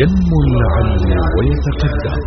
[0.00, 2.20] ينمو العلم ويتقدم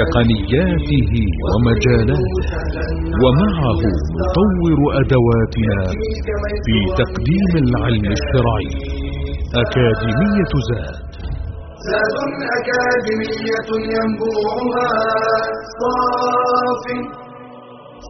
[0.00, 1.12] تقنياته
[1.44, 2.36] ومجالاته
[3.22, 3.80] ومعه
[4.20, 5.78] نطور أدواتنا
[6.64, 8.70] في تقديم العلم الشرعي.
[9.62, 10.96] أكاديمية زاد.
[11.88, 12.16] زاد
[12.58, 14.90] أكاديمية ينبوعها
[15.80, 16.84] صاف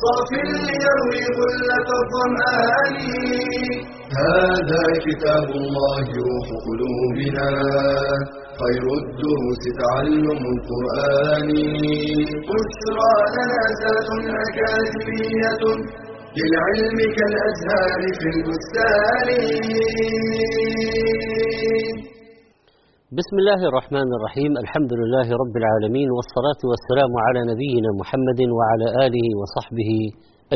[0.03, 2.97] صاف ليروي غلة الظمآن
[4.21, 7.49] هذا كتاب الله روح قلوبنا
[8.63, 11.49] خير الدروس تعلم القرآن.
[12.49, 14.09] بشرى لنا ذات
[14.47, 15.63] أكاديمية
[16.39, 19.29] للعلم كالأزهار في البستان.
[23.19, 24.53] بسم الله الرحمن الرحيم.
[24.65, 29.91] الحمد لله رب العالمين والصلاة والسلام على نبينا محمد وعلى آله وصحبه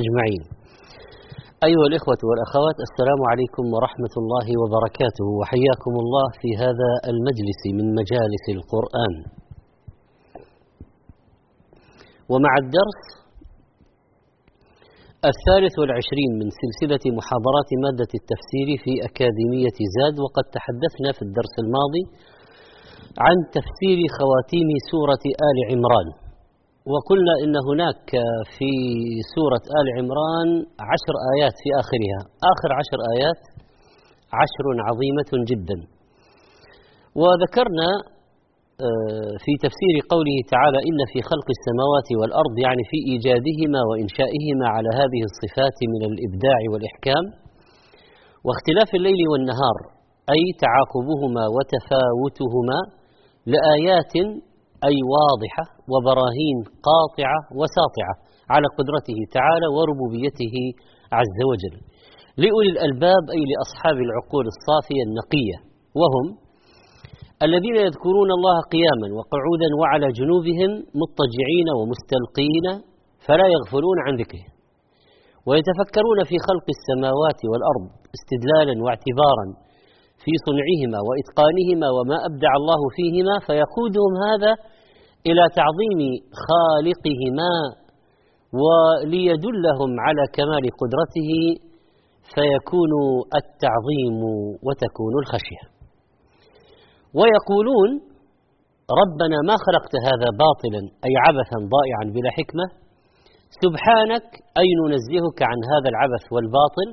[0.00, 0.42] أجمعين.
[1.68, 8.44] أيها الإخوة والأخوات السلام عليكم ورحمة الله وبركاته وحياكم الله في هذا المجلس من مجالس
[8.56, 9.14] القرآن.
[12.32, 13.00] ومع الدرس
[15.32, 22.04] الثالث والعشرين من سلسلة محاضرات مادة التفسير في أكاديمية زاد وقد تحدثنا في الدرس الماضي
[23.26, 26.08] عن تفسير خواتيم سورة آل عمران.
[26.88, 28.10] وقلنا إن هناك
[28.56, 28.72] في
[29.34, 30.48] سورة آل عمران
[30.90, 32.20] عشر آيات في آخرها.
[32.52, 33.40] آخر عشر آيات
[34.40, 35.78] عشر عظيمة جدا.
[37.22, 37.90] وذكرنا
[39.44, 45.20] في تفسير قوله تعالى إن في خلق السماوات والأرض يعني في إيجادهما وإنشائهما على هذه
[45.30, 47.24] الصفات من الإبداع والإحكام.
[48.46, 49.78] واختلاف الليل والنهار
[50.34, 52.78] أي تعاقبهما وتفاوتهما
[53.52, 54.14] لآيات
[54.88, 56.56] أي واضحة وبراهين
[56.88, 58.14] قاطعة وساطعة
[58.54, 60.54] على قدرته تعالى وربوبيته
[61.18, 61.76] عز وجل.
[62.42, 65.56] لأولي الألباب أي لأصحاب العقول الصافية النقية
[66.00, 66.26] وهم
[67.46, 70.70] الذين يذكرون الله قياما وقعودا وعلى جنوبهم
[71.00, 72.66] مضطجعين ومستلقين
[73.26, 74.46] فلا يغفلون عن ذكره
[75.48, 77.84] ويتفكرون في خلق السماوات والأرض
[78.16, 79.46] استدلالا واعتبارا
[80.24, 84.52] في صنعهما وإتقانهما وما أبدع الله فيهما فيقودهم هذا
[85.28, 86.00] إلى تعظيم
[86.46, 87.52] خالقهما
[88.62, 91.30] وليدلهم على كمال قدرته
[92.34, 92.92] فيكون
[93.40, 94.18] التعظيم
[94.66, 95.64] وتكون الخشية.
[97.18, 97.90] ويقولون
[99.02, 102.66] ربنا ما خلقت هذا باطلا أي عبثا ضائعا بلا حكمة.
[103.62, 104.26] سبحانك
[104.60, 106.88] أي ننزهك عن هذا العبث والباطل؟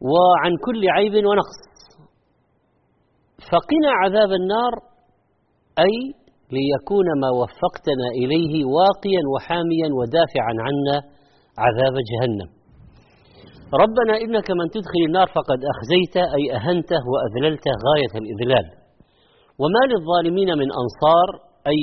[0.00, 1.60] وعن كل عيب ونقص.
[3.50, 4.72] فقنا عذاب النار
[5.78, 5.96] أي
[6.56, 10.96] ليكون ما وفقتنا إليه واقيا وحاميا ودافعا عنا
[11.58, 12.48] عذاب جهنم.
[13.82, 18.66] ربنا إنك من تدخل النار فقد أخزيته أي أهنته وأذللته غاية الإذلال.
[19.60, 21.28] وما للظالمين من أنصار
[21.66, 21.80] أي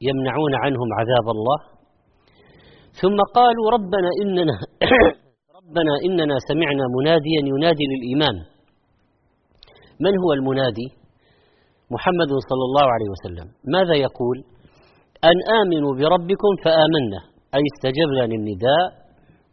[0.00, 1.58] يمنعون عنهم عذاب الله.
[3.02, 4.56] ثم قالوا ربنا إننا
[5.64, 8.36] ربنا إننا سمعنا مناديا ينادي للإيمان.
[10.04, 10.88] من هو المنادي؟
[11.94, 13.48] محمد صلى الله عليه وسلم.
[13.74, 14.36] ماذا يقول؟
[15.30, 17.20] أن آمنوا بربكم فآمنا.
[17.56, 18.86] أي استجبنا للنداء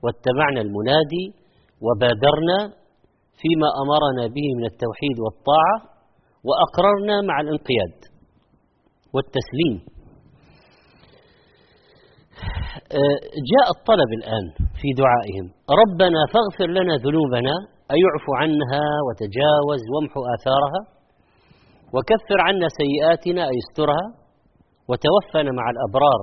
[0.04, 1.26] واتبعنا المنادي
[1.86, 2.58] وبادرنا
[3.40, 5.78] فيما أمرنا به من التوحيد والطاعة
[6.48, 7.96] وأقررنا مع الانقياد
[9.14, 9.76] والتسليم.
[13.52, 14.46] جاء الطلب الآن
[14.80, 15.46] في دعائهم.
[15.82, 17.56] ربنا فاغفر لنا ذنوبنا
[17.94, 20.82] اي اعف عنها وتجاوز وامحو آثارها
[21.96, 24.06] وكفر عنا سيئاتنا أي استرها
[24.90, 26.22] وتوفنا مع الأبرار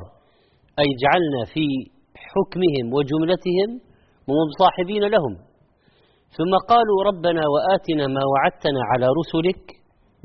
[0.80, 1.64] أي اجعلنا في
[2.32, 3.70] حكمهم وجملتهم
[4.28, 5.34] ومصاحبين لهم.
[6.36, 9.62] ثم قالوا ربنا وآتنا ما وعدتنا على رسلك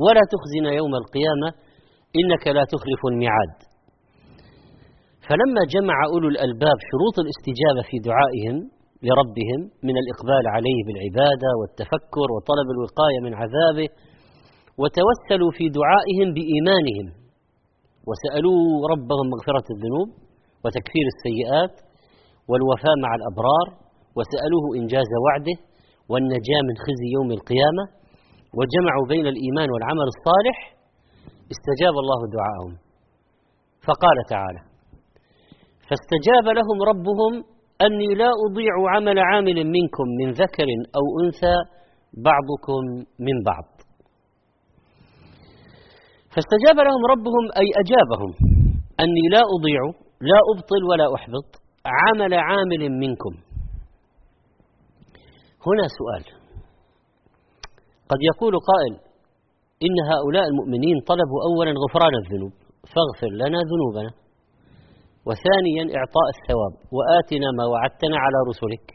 [0.04, 1.50] ولا تخزنا يوم القيامة
[2.20, 3.54] إنك لا تخلف الميعاد.
[5.28, 8.56] فلما جمع أولو الألباب شروط الاستجابة في دعائهم
[9.06, 13.88] لربهم من الإقبال عليه بالعبادة والتفكر وطلب الوقاية من عذابه
[14.82, 17.08] وتوسلوا في دعائهم بإيمانهم
[18.10, 18.62] وسألوا
[18.94, 20.10] ربهم مغفرة الذنوب
[20.64, 21.76] وتكفير السيئات
[22.50, 23.68] والوفاء مع الأبرار
[24.18, 25.58] وسألوه إنجاز وعده
[26.12, 27.84] والنجاة من خزي يوم القيامة
[28.58, 30.58] وجمعوا بين الإيمان والعمل الصالح
[31.54, 32.74] استجاب الله دعاءهم.
[33.88, 34.73] فقال تعالى
[35.88, 37.34] فاستجاب لهم ربهم
[37.86, 41.56] أني لا أضيع عمل عامل منكم من ذكر أو أنثى
[42.28, 42.82] بعضكم
[43.20, 43.68] من بعض.
[46.34, 48.32] فاستجاب لهم ربهم أي أجابهم
[49.00, 49.82] أني لا أضيع
[50.22, 51.48] لا أبطل ولا أحبط
[51.86, 53.34] عمل عامل منكم.
[55.68, 56.24] هنا سؤال.
[58.10, 58.94] قد يقول قائل
[59.86, 62.54] إن هؤلاء المؤمنين طلبوا أولا غفران الذنوب
[62.94, 64.23] فاغفر لنا ذنوبنا.
[65.28, 66.74] وثانيا إعطاء الثواب.
[66.96, 68.88] وآتنا ما وعدتنا على رسلك.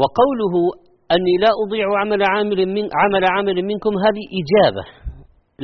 [0.00, 0.54] وقوله
[1.14, 4.84] أني لا أضيع عمل عامل من عمل عامل منكم هذه إجابة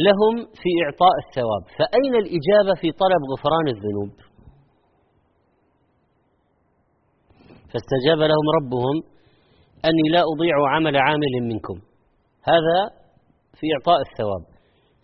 [0.07, 1.63] لهم في إعطاء الثواب.
[1.79, 4.13] فأين الإجابة في طلب غفران الذنوب؟
[7.71, 8.97] فاستجاب لهم ربهم
[9.85, 11.75] أني لا أضيع عمل عامل منكم.
[12.43, 12.79] هذا
[13.61, 14.52] في إعطاء الثواب.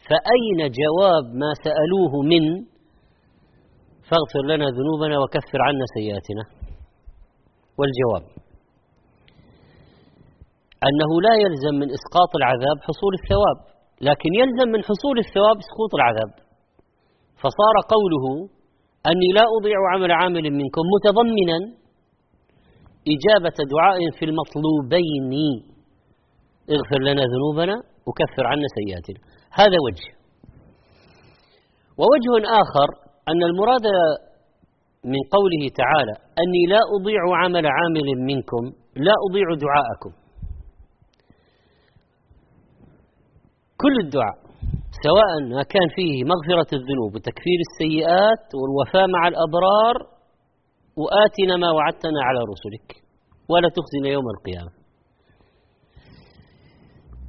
[0.09, 2.45] فأين جواب ما سألوه من؟
[4.09, 6.45] فاغفر لنا ذنوبنا وكفر عنا سيئاتنا.
[7.79, 8.25] والجواب
[10.89, 13.59] أنه لا يلزم من إسقاط العذاب حصول الثواب
[14.09, 16.33] لكن يلزم من حصول الثواب سقوط العذاب.
[17.43, 18.25] فصار قوله
[19.11, 21.59] أني لا أضيع عمل عامل منكم متضمنا.
[23.15, 25.33] إجابة دعاء في المطلوبين
[26.77, 27.77] اغفر لنا ذنوبنا
[28.07, 29.21] وكفر عنا سيئاتنا.
[29.53, 30.09] هذا وجه.
[31.99, 32.89] ووجه آخر
[33.29, 33.87] أن المراد
[35.05, 38.63] من قوله تعالى أني لا أضيع عمل عامل منكم
[38.97, 40.13] لا أضيع دعاءكم.
[43.83, 44.37] كل الدعاء
[45.05, 49.97] سواء ما كان فيه مغفرة الذنوب وتكفير السيئات والوفاء مع الأبرار
[50.97, 52.89] وآتنا ما وعدتنا على رسلك
[53.49, 54.78] ولا تخزنا يوم القيامة.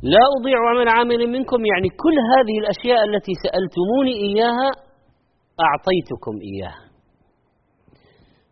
[0.04, 1.66] لا أضيع عمل عامل منكم.
[1.66, 4.70] يعني كل هذه الأشياء التي سألتموني إياها
[5.66, 6.90] أعطيتكم إياها.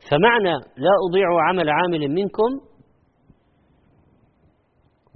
[0.09, 2.51] فمعنى لا أضيع عمل عامل منكم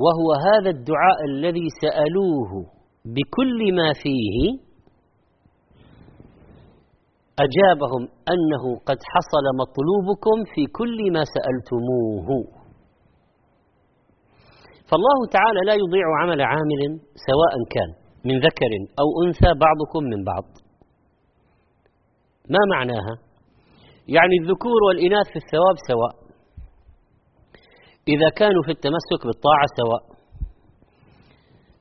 [0.03, 2.65] وهو هذا الدعاء الذي سألوه
[3.05, 4.59] بكل ما فيه
[7.39, 12.60] أجابهم أنه قد حصل مطلوبكم في كل ما سألتموه.
[14.91, 16.81] فالله تعالى لا يضيع عمل عامل
[17.29, 17.89] سواء كان
[18.25, 18.71] من ذكر
[19.01, 20.45] أو أنثى بعضكم من بعض.
[22.49, 23.15] ما معناها؟
[24.07, 26.15] يعني الذكور والإناث في الثواب سواء.
[28.07, 30.03] إذا كانوا في التمسك بالطاعة سواء.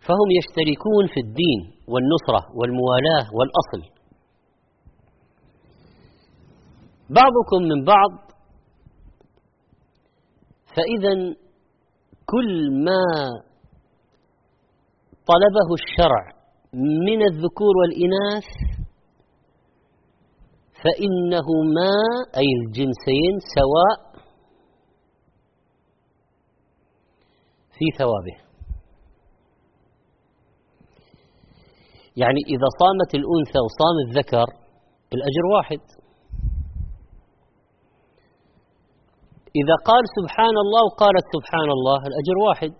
[0.06, 1.60] فهم يشتركون في الدين
[1.92, 3.82] والنصرة والموالاة والأصل.
[7.10, 8.10] بعضكم من بعض
[10.76, 11.12] فإذا
[12.30, 13.04] كل ما
[15.26, 16.24] طلبه الشرع
[16.82, 18.48] من الذكور والإناث
[20.82, 21.92] فإنهما
[22.36, 24.24] أي الجنسين سواء
[27.78, 28.50] في ثوابه.
[32.16, 34.46] يعني إذا صامت الأنثى وصام الذكر
[35.14, 35.99] الأجر واحد.
[39.56, 42.72] إذا قال سبحان الله وقالت سبحان الله الأجر واحد.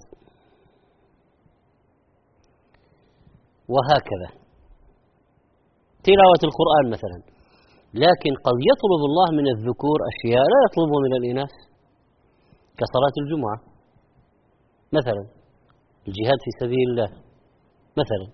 [3.75, 4.28] وهكذا.
[6.05, 7.19] تلاوة القرآن مثلا.
[7.94, 11.55] لكن قد يطلب الله من الذكور أشياء لا يطلبها من الإناث.
[12.78, 13.58] كصلاة الجمعة.
[14.93, 15.25] مثلا.
[16.08, 17.11] الجهاد في سبيل الله.
[18.00, 18.26] مثلا.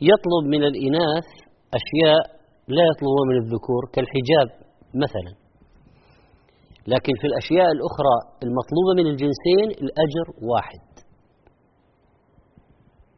[0.00, 1.26] يطلب من الإناث
[1.80, 2.22] أشياء
[2.68, 4.48] لا يطلبها من الذكور كالحجاب.
[4.94, 5.41] مثلا.
[6.86, 10.84] لكن في الأشياء الأخرى المطلوبة من الجنسين الأجر واحد.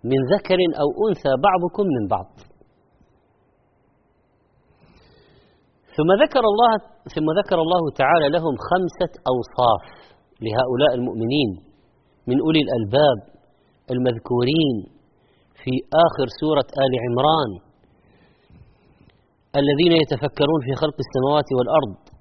[0.05, 2.29] من ذكر أو أنثى بعضكم من بعض.
[5.97, 6.73] ثم ذكر الله
[7.15, 9.85] ثم ذكر الله تعالى لهم خمسة أوصاف
[10.45, 11.51] لهؤلاء المؤمنين
[12.29, 13.19] من أولي الألباب
[13.95, 14.77] المذكورين
[15.63, 15.73] في
[16.07, 17.51] آخر سورة آل عمران
[19.61, 22.14] الذين يتفكرون في خلق السماوات والأرض.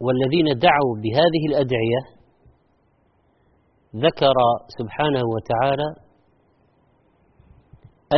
[0.00, 2.02] والذين دعوا بهذه الأدعية
[3.96, 4.36] ذكر
[4.78, 5.88] سبحانه وتعالى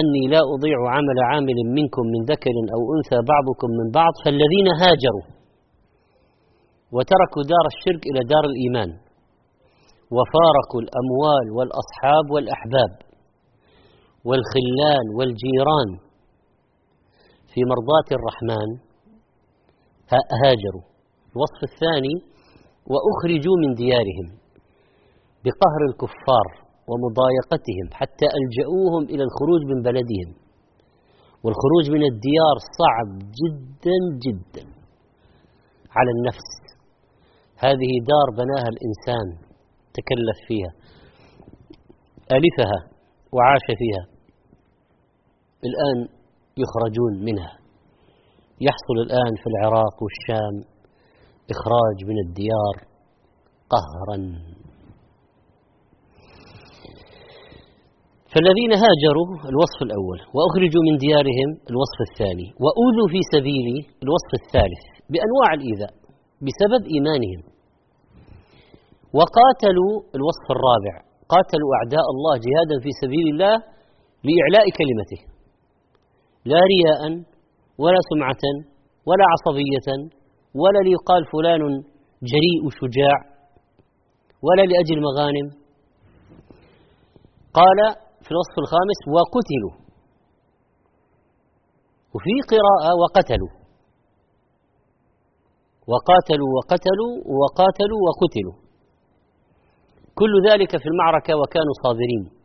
[0.01, 5.27] أني لا أضيع عمل عامل منكم من ذكر أو أنثى بعضكم من بعض فالذين هاجروا
[6.93, 8.91] وتركوا دار الشرك إلى دار الإيمان
[10.17, 12.93] وفارقوا الأموال والأصحاب والأحباب
[14.25, 15.91] والخلان والجيران
[17.53, 18.71] في مرضاة الرحمن
[20.45, 20.90] هاجروا.
[21.33, 22.15] الوصف الثاني
[22.91, 24.29] وأخرجوا من ديارهم
[25.45, 26.47] بقهر الكفار
[26.91, 30.31] ومضايقتهم حتى ألجأوهم إلى الخروج من بلدهم.
[31.45, 33.11] والخروج من الديار صعب
[33.41, 34.65] جدا جدا
[35.97, 36.51] على النفس.
[37.65, 39.27] هذه دار بناها الإنسان
[39.97, 40.73] تكلف فيها
[42.37, 42.79] ألفها
[43.35, 44.05] وعاش فيها.
[45.69, 45.99] الآن
[46.63, 47.53] يخرجون منها.
[48.61, 50.70] يحصل الآن في العراق والشام
[51.55, 52.75] إخراج من الديار
[53.75, 54.19] قهرا.
[58.33, 65.49] فالذين هاجروا الوصف الأول وأخرجوا من ديارهم الوصف الثاني وأوذوا في سبيلي الوصف الثالث بأنواع
[65.59, 65.93] الإيذاء
[66.47, 67.41] بسبب إيمانهم.
[69.19, 70.95] وقاتلوا الوصف الرابع
[71.33, 73.57] قاتلوا أعداء الله جهادا في سبيل الله
[74.27, 75.21] لإعلاء كلمته.
[76.51, 77.03] لا رياء
[77.83, 78.45] ولا سمعة
[79.09, 79.89] ولا عصبية
[80.55, 81.63] ولا ليقال فلان
[82.23, 83.19] جريء شجاع
[84.43, 85.49] ولا لأجل مغانم.
[87.55, 87.79] قال
[88.25, 89.75] في الوصف الخامس وقتلوا.
[92.15, 93.53] وفي قراءة وقتلوا.
[95.91, 98.57] وقاتلوا وقتلوا وقاتلوا وقتلوا.
[100.15, 102.40] كل ذلك في المعركة وكانوا صابرين.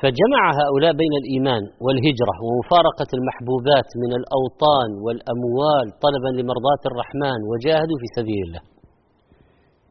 [0.00, 8.08] فجمع هؤلاء بين الإيمان والهجرة ومفارقة المحبوبات من الأوطان والأموال طلبا لمرضاة الرحمن وجاهدوا في
[8.16, 8.62] سبيل الله.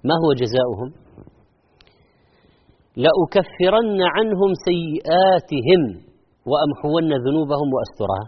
[0.07, 0.89] ما هو جزاؤهم؟
[3.03, 5.81] لأكفرن عنهم سيئاتهم
[6.49, 8.25] وأمحون ذنوبهم وأسترها.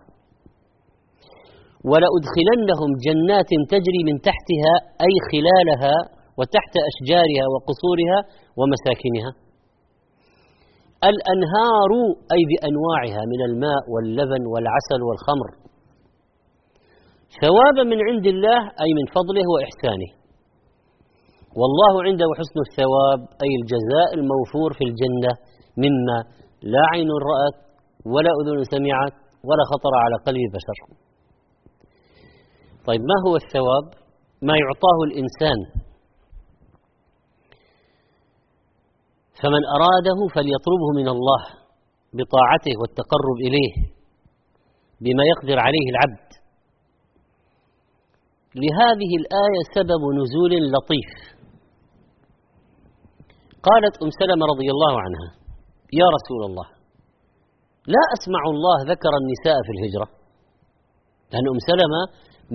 [1.89, 4.73] ولأدخلنهم جنات تجري من تحتها
[5.05, 5.95] أي خلالها
[6.38, 8.19] وتحت أشجارها وقصورها
[8.59, 9.31] ومساكنها.
[11.10, 11.91] الأنهار
[12.36, 15.50] أي بأنواعها من الماء واللبن والعسل والخمر.
[17.41, 20.12] ثوابا من عند الله أي من فضله وإحسانه.
[21.60, 25.31] والله عنده حسن الثواب أي الجزاء الموفور في الجنة
[25.84, 26.17] مما
[26.74, 27.58] لا عين رأت
[28.13, 29.15] ولا أذن سمعت
[29.48, 30.77] ولا خطر على قلب بشر.
[32.88, 33.86] طيب ما هو الثواب؟
[34.48, 35.60] ما يعطاه الإنسان.
[39.39, 41.41] فمن أراده فليطلبه من الله
[42.17, 43.73] بطاعته والتقرب إليه
[45.03, 46.29] بما يقدر عليه العبد.
[48.63, 51.11] لهذه الآية سبب نزول لطيف.
[53.67, 55.27] قالت أم سلمة رضي الله عنها
[56.00, 56.67] يا رسول الله
[57.95, 60.07] لا أسمع الله ذكر النساء في الهجرة
[61.31, 62.01] لأن أم سلمة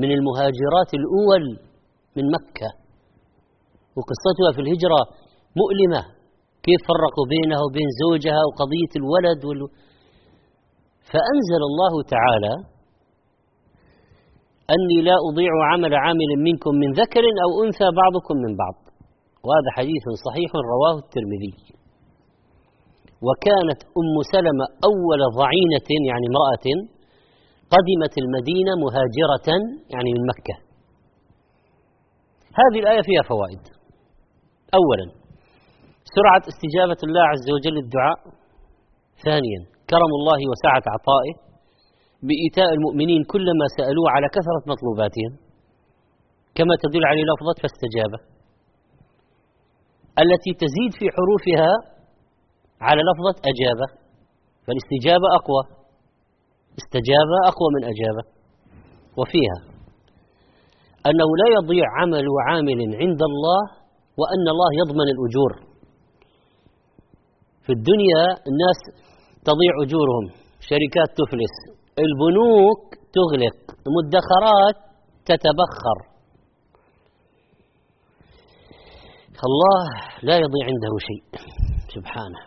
[0.02, 1.45] من المهاجرات الأول
[2.16, 2.71] من مكة
[3.97, 5.00] وقصتها في الهجرة
[5.61, 6.15] مؤلمة
[6.66, 9.61] كيف فرقوا بينها وبين زوجها وقضية الولد وال...
[11.11, 12.54] فأنزل الله تعالى
[14.75, 18.76] أني لا أضيع عمل عامل منكم من ذكر أو أنثى بعضكم من بعض.
[19.46, 21.54] وهذا حديث صحيح رواه الترمذي.
[23.26, 26.66] وكانت أم سلمة أول ضعينة يعني امرأة
[27.75, 29.49] قدمت المدينة مهاجرة
[29.94, 30.56] يعني من مكة.
[32.61, 33.62] هذه الآية فيها فوائد.
[34.80, 35.25] أولا
[36.14, 38.18] سرعة استجابة الله عز وجل للدعاء
[39.26, 39.60] ثانيا
[39.90, 41.34] كرم الله وسعة عطائه
[42.26, 45.32] بإيتاء المؤمنين كل ما سألوه على كثرة مطلوباتهم.
[46.54, 48.18] كما تدل عليه لفظة فاستجابة
[50.22, 51.72] التي تزيد في حروفها
[52.80, 53.86] على لفظة أجابة
[54.66, 55.62] فالاستجابة أقوى.
[56.80, 58.22] استجاب أقوى من أجابة
[59.18, 59.58] وفيها
[61.08, 63.62] أنه لا يضيع عمل عامل عند الله
[64.20, 65.65] وأن الله يضمن الأجور.
[67.66, 68.80] في الدنيا الناس
[69.49, 70.26] تضيع أجورهم.
[70.70, 71.54] شركات تفلس.
[72.04, 72.82] البنوك
[73.16, 73.58] تغلق.
[73.87, 74.78] المدخرات
[75.28, 75.99] تتبخر.
[79.49, 79.85] الله
[80.28, 81.25] لا يضيع عنده شيء.
[81.94, 82.40] سبحانه.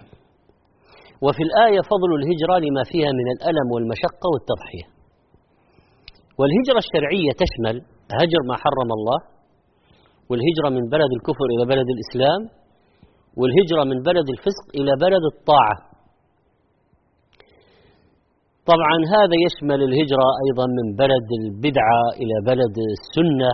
[1.26, 4.88] وفي الآية فضل الهجرة لما فيها من الألم والمشقة والتضحية.
[6.40, 7.76] والهجرة الشرعية تشمل
[8.20, 9.20] هجر ما حرم الله
[10.30, 12.42] والهجرة من بلد الكفر إلى بلد الإسلام
[13.38, 15.78] والهجرة من بلد الفسق إلى بلد الطاعة.
[18.72, 23.52] طبعا هذا يشمل الهجرة أيضا من بلد البدعة إلى بلد السنة.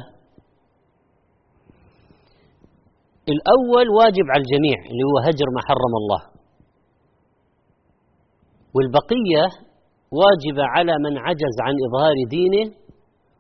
[3.34, 6.22] الأول واجب على الجميع اللي هو هجر ما حرم الله.
[8.76, 9.44] والبقية
[10.22, 12.66] واجبة على من عجز عن إظهار دينه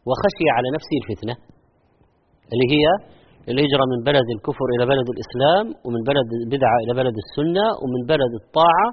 [0.07, 1.35] وخشي على نفسه الفتنة
[2.53, 2.85] اللي هي
[3.51, 8.31] الهجرة من بلد الكفر إلى بلد الإسلام ومن بلد البدعة إلى بلد السنة ومن بلد
[8.41, 8.87] الطاعة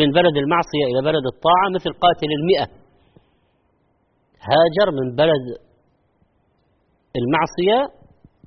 [0.00, 2.66] من بلد المعصية إلى بلد الطاعة مثل قاتل المئة.
[4.50, 5.44] هاجر من بلد
[7.20, 7.78] المعصية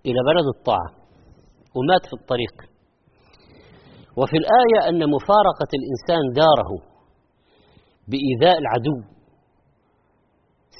[0.07, 0.89] إلى بلد الطاعة
[1.75, 2.55] ومات في الطريق.
[4.19, 6.71] وفي الآية أن مفارقة الإنسان داره
[8.09, 8.97] بإيذاء العدو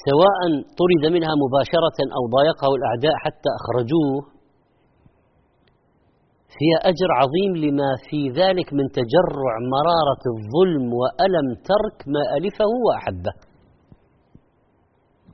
[0.08, 0.40] سواء
[0.80, 4.37] طرد منها مباشرة أو ضايقه الأعداء حتى أخرجوه
[6.56, 13.34] فيها أجر عظيم لما في ذلك من تجرع مرارة الظلم وألم ترك ما ألفه وأحبه.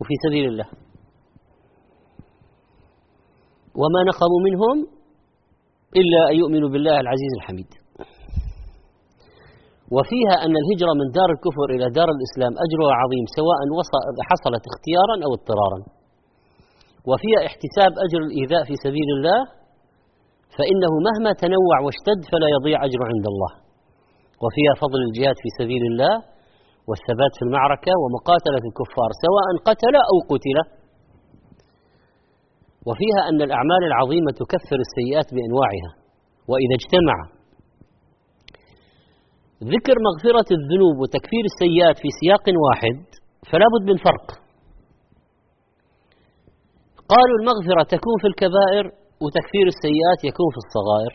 [0.01, 0.69] وفي سبيل الله.
[3.81, 4.77] وما نقموا منهم
[6.01, 7.71] إلا أن يؤمنوا بالله العزيز الحميد.
[9.97, 13.59] وفيها أن الهجرة من دار الكفر إلى دار الإسلام أجرها عظيم سواء
[14.31, 15.81] حصلت اختيارا أو اضطرارا.
[17.11, 19.41] وفيها احتساب أجر الإيذاء في سبيل الله
[20.57, 23.53] فإنه مهما تنوع واشتد فلا يضيع أجر عند الله.
[24.43, 26.15] وفيها فضل الجهاد في سبيل الله
[26.89, 30.59] والثبات في المعركة ومقاتلة الكفار سواء قتل أو قتل.
[32.89, 35.91] وفيها أن الأعمال العظيمة تكفر السيئات بأنواعها.
[36.51, 37.17] وإذا اجتمع
[39.75, 42.97] ذكر مغفرة الذنوب وتكفير السيئات في سياق واحد
[43.51, 44.27] فلا بد من فرق.
[47.13, 48.85] قالوا المغفرة تكون في الكبائر
[49.23, 51.15] وتكفير السيئات يكون في الصغائر.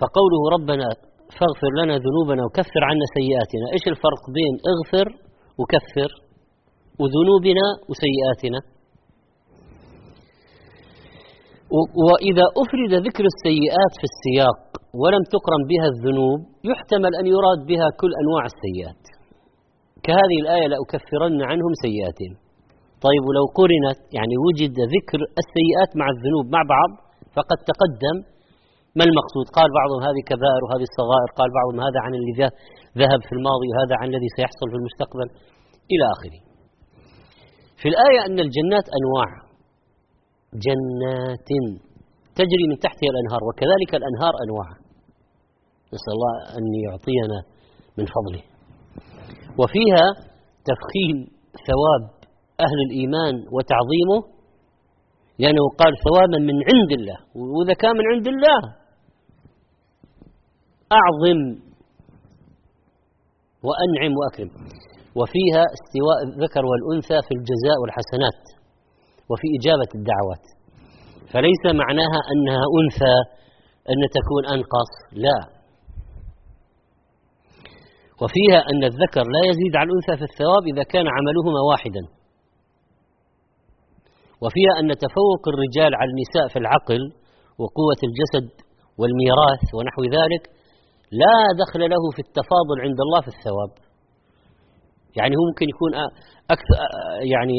[0.00, 0.88] فقوله ربنا
[1.38, 5.06] فاغفر لنا ذنوبنا وكفر عنا سيئاتنا إيش الفرق بين اغفر
[5.60, 6.10] وكفر
[7.00, 8.60] وذنوبنا وسيئاتنا؟
[12.06, 14.60] وإذا أفرد ذكر السيئات في السياق
[15.00, 19.02] ولم تقرن بها الذنوب يحتمل أن يراد بها كل أنواع السيئات.
[20.06, 22.34] كهذه الآية لأكفرن عنهم سيئاتهم.
[23.06, 26.90] طيب ولو قرنت يعني وجد ذكر السيئات مع الذنوب مع بعض
[27.36, 28.16] فقد تقدم
[28.98, 32.34] ما المقصود؟ قال بعضهم هذه كبائر وهذه الصغائر قال بعضهم هذا عن الذي
[33.00, 35.28] ذهب في الماضي وهذا عن الذي سيحصل في المستقبل
[35.92, 36.40] إلى آخره.
[37.80, 39.30] في الآية أن الجنات أنواع.
[40.66, 41.50] جنات
[42.40, 44.70] تجري من تحتها الأنهار وكذلك الأنهار أنواع.
[45.94, 47.38] نسأل الله أن يعطينا
[47.98, 48.42] من فضله.
[49.60, 50.06] وفيها
[50.68, 51.16] تفخيم
[51.68, 52.19] ثواب
[52.66, 54.20] أهل الإيمان وتعظيمه
[55.38, 57.18] لأنه قال ثوابا من عند الله
[57.54, 58.60] وإذا كان من عند الله
[61.00, 61.40] أعظم
[63.66, 64.50] وأنعم وأكرم.
[65.18, 68.42] وفيها استواء الذكر والأنثى في الجزاء والحسنات
[69.30, 70.44] وفي إجابة الدعوات.
[71.32, 73.16] فليس معناها أنها أنثى
[73.92, 74.92] أن تكون أنقص
[75.24, 75.38] لا.
[78.22, 82.02] وفيها أن الذكر لا يزيد على الأنثى في الثواب إذا كان عملهما واحدا.
[84.42, 87.02] وفيها أن تفوق الرجال على النساء في العقل
[87.62, 88.48] وقوة الجسد
[88.98, 90.42] والميراث ونحو ذلك
[91.22, 93.72] لا دخل له في التفاضل عند الله في الثواب.
[95.18, 95.92] يعني هو ممكن يكون
[96.54, 96.76] أكثر
[97.34, 97.58] يعني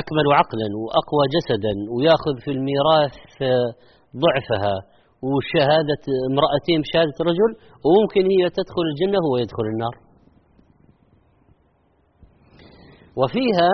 [0.00, 3.16] أكمل عقلا وأقوى جسدا ويأخذ في الميراث
[4.24, 4.76] ضعفها
[5.30, 7.50] وشهادة امرأتين بشهادة رجل
[7.86, 9.94] وممكن هي تدخل الجنة وهو يدخل النار.
[13.20, 13.70] وفيها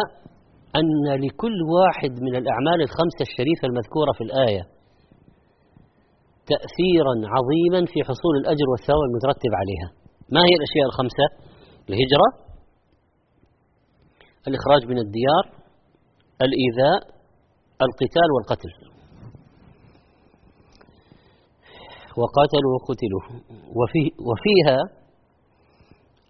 [0.79, 4.63] أن لكل واحد من الأعمال الخمسة الشريفة المذكورة في الآية
[6.53, 9.89] تأثيرا عظيما في حصول الأجر والثواب المترتب عليها.
[10.35, 11.27] ما هي الأشياء الخمسة؟
[11.89, 12.29] الهجرة
[14.49, 15.45] الإخراج من الديار
[16.47, 17.01] الإيذاء
[17.87, 18.73] القتال والقتل.
[22.21, 23.23] وقاتلوا وقتلوا.
[23.79, 24.79] وفي وفيها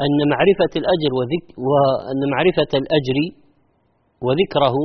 [0.04, 3.16] أن معرفة الأجر وذك وأن معرفة الأجر
[4.24, 4.76] وذكره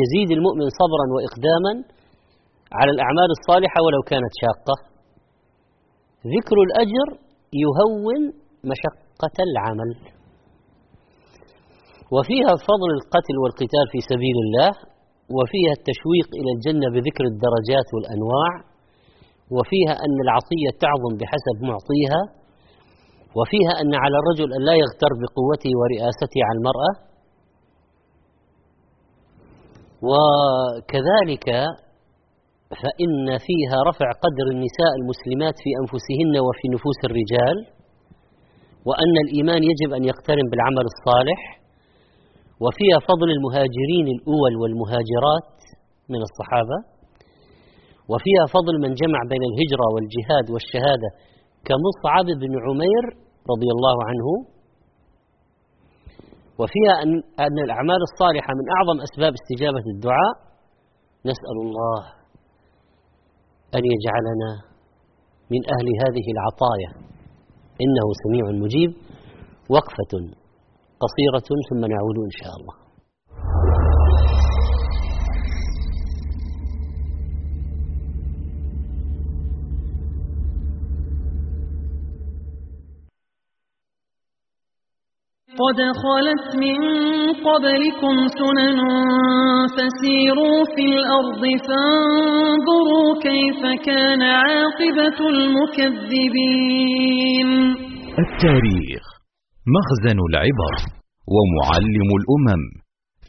[0.00, 1.72] يزيد المؤمن صبرا وإقداما
[2.78, 4.76] على الأعمال الصالحة ولو كانت شاقة.
[6.34, 7.08] ذكر الأجر
[7.64, 8.20] يهون
[8.70, 9.90] مشقة العمل.
[12.14, 14.70] وفيها فضل القتل والقتال في سبيل الله
[15.36, 18.52] وفيها التشويق إلى الجنة بذكر الدرجات والأنواع
[19.56, 22.22] وفيها أن العطية تعظم بحسب معطيها
[23.38, 26.92] وفيها أن على الرجل أن لا يغتر بقوته ورئاسته على المرأة.
[30.08, 31.46] وكذلك
[32.82, 37.56] فإن فيها رفع قدر النساء المسلمات في أنفسهن وفي نفوس الرجال
[38.88, 41.40] وأن الإيمان يجب أن يقترن بالعمل الصالح
[42.64, 45.52] وفيها فضل المهاجرين الأول والمهاجرات
[46.12, 46.78] من الصحابة
[48.12, 51.10] وفيها فضل من جمع بين الهجرة والجهاد والشهادة
[51.68, 53.04] كمصعب بن عمير
[53.52, 54.26] رضي الله عنه
[56.60, 57.10] وفيها أن,
[57.46, 60.34] أن الأعمال الصالحة من أعظم أسباب استجابة الدعاء
[61.30, 62.00] نسأل الله
[63.76, 64.50] أن يجعلنا
[65.52, 66.90] من أهل هذه العطايا.
[67.84, 68.90] إنه سميع مجيب
[69.70, 70.12] وقفة
[71.04, 72.83] قصيرة ثم نعود إن شاء الله.
[85.62, 86.80] قد خلت من
[87.48, 88.78] قبلكم سنن
[89.76, 96.70] فسيروا في الأرض فانظروا كيف كان عاقبة المكذبين.
[98.24, 99.04] التاريخ
[99.76, 100.74] مخزن العبر
[101.34, 102.62] ومعلم الأمم.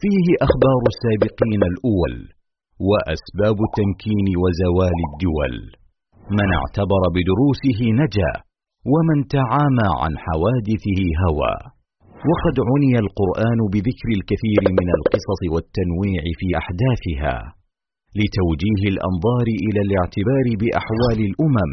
[0.01, 2.15] فيه أخبار السابقين الأول
[2.89, 5.55] وأسباب تمكين وزوال الدول.
[6.37, 8.33] من اعتبر بدروسه نجا
[8.93, 11.74] ومن تعامى عن حوادثه هوى.
[12.29, 17.35] وقد عني القرآن بذكر الكثير من القصص والتنويع في أحداثها
[18.19, 21.71] لتوجيه الأنظار إلى الاعتبار بأحوال الأمم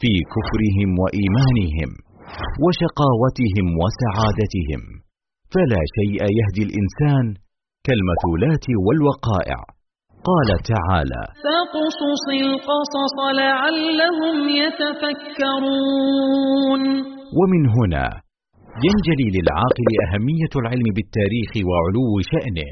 [0.00, 1.90] في كفرهم وإيمانهم
[2.64, 4.82] وشقاوتهم وسعادتهم.
[5.54, 7.24] فلا شيء يهدي الإنسان
[7.86, 9.60] كالمثولات والوقائع.
[10.30, 16.02] قال تعالى فاقصص القصص لعلهم يتفكرون.
[17.38, 18.06] ومن هنا
[18.86, 22.70] ينجلي للعاقل أهمية العلم بالتاريخ وعلو شأنه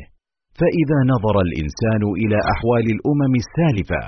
[0.59, 4.03] فإذا نظر الإنسان إلى أحوال الأمم السالفة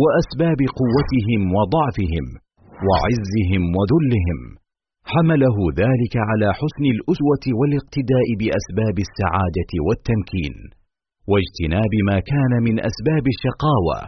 [0.00, 2.26] وأسباب قوتهم وضعفهم
[2.88, 4.40] وعزهم وذلهم
[5.12, 10.54] حمله ذلك على حسن الأسوة والاقتداء بأسباب السعادة والتمكين
[11.30, 13.98] واجتناب ما كان من أسباب الشقاوة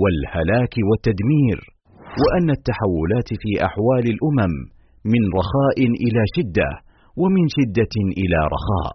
[0.00, 1.58] والهلاك والتدمير
[2.20, 4.54] وأن التحولات في أحوال الأمم
[5.12, 6.70] من رخاء إلى شدة
[7.22, 8.94] ومن شدة إلى رخاء.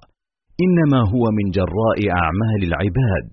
[0.66, 3.28] إنما هو من جراء أعمال العباد.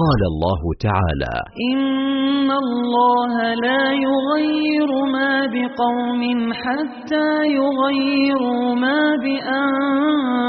[0.00, 1.36] قال الله تعالى
[1.70, 3.34] إن الله
[3.66, 6.22] لا يغير ما بقوم
[6.62, 10.48] حتى يغيروا ما بأنفسهم.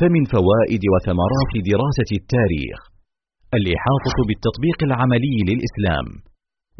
[0.00, 2.78] فمن فوائد وثمرات دراسة التاريخ
[3.58, 6.06] الإحاطة بالتطبيق العملي للإسلام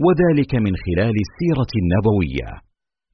[0.05, 2.50] وذلك من خلال السيرة النبوية.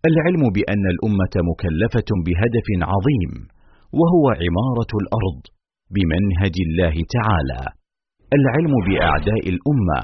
[0.08, 3.32] العلم بأن الأمة مكلفة بهدف عظيم
[4.00, 5.40] وهو عمارة الأرض
[5.94, 7.62] بمنهج الله تعالى.
[8.38, 10.00] العلم بأعداء الأمة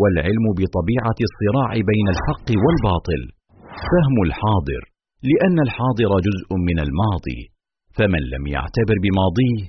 [0.00, 3.22] والعلم بطبيعة الصراع بين الحق والباطل.
[3.90, 4.82] فهم الحاضر
[5.30, 7.40] لأن الحاضر جزء من الماضي
[7.96, 9.62] فمن لم يعتبر بماضيه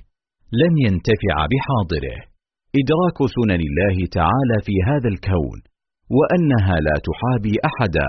[0.62, 2.18] لن ينتفع بحاضره.
[2.80, 5.58] إدراك سنن الله تعالى في هذا الكون
[6.16, 8.08] وأنها لا تحابي أحدا.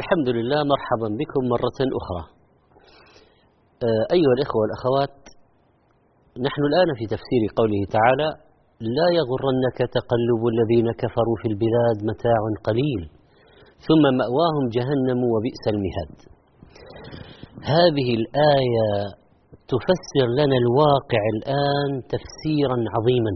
[0.00, 2.24] الحمد لله مرحبا بكم مرة أخرى.
[3.86, 5.16] آه، أيها الإخوة والأخوات
[6.46, 8.28] نحن الآن في تفسير قوله تعالى
[8.96, 13.02] لا يغرنك تقلب الذين كفروا في البلاد متاع قليل
[13.88, 16.14] ثم مأواهم جهنم وبئس المهاد.
[17.76, 18.88] هذه الآية
[19.72, 23.34] تفسر لنا الواقع الآن تفسيرا عظيما.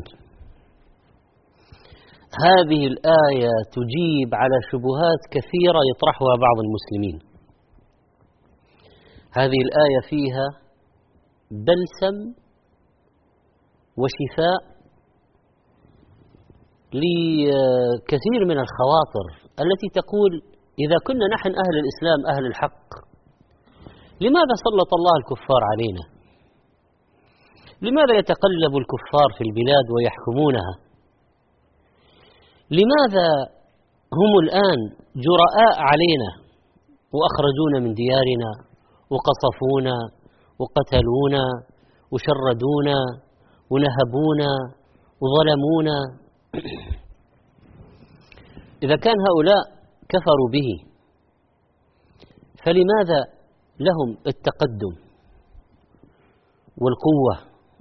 [2.45, 7.19] هذه الآية تجيب على شبهات كثيرة يطرحها بعض المسلمين.
[9.39, 10.47] هذه الآية فيها
[11.51, 12.17] بلسم
[14.01, 14.77] وشفاء
[16.93, 19.27] لكثير من الخواطر
[19.65, 20.33] التي تقول
[20.79, 22.89] إذا كنا نحن أهل الإسلام أهل الحق
[24.21, 26.05] لماذا سلط الله الكفار علينا؟
[27.83, 30.86] لماذا يتقلب الكفار في البلاد ويحكمونها؟
[32.71, 33.29] لماذا
[34.19, 34.79] هم الآن
[35.17, 36.31] جراء علينا
[37.13, 38.51] وأخرجونا من ديارنا
[39.11, 39.97] وقصفونا
[40.59, 41.45] وقتلونا
[42.13, 42.99] وشردونا
[43.71, 44.51] ونهبونا
[45.21, 45.99] وظلمونا؟
[48.85, 49.63] إذا كان هؤلاء
[50.09, 50.69] كفروا به
[52.65, 53.21] فلماذا
[53.81, 54.95] لهم التقدم
[56.83, 57.35] والقوة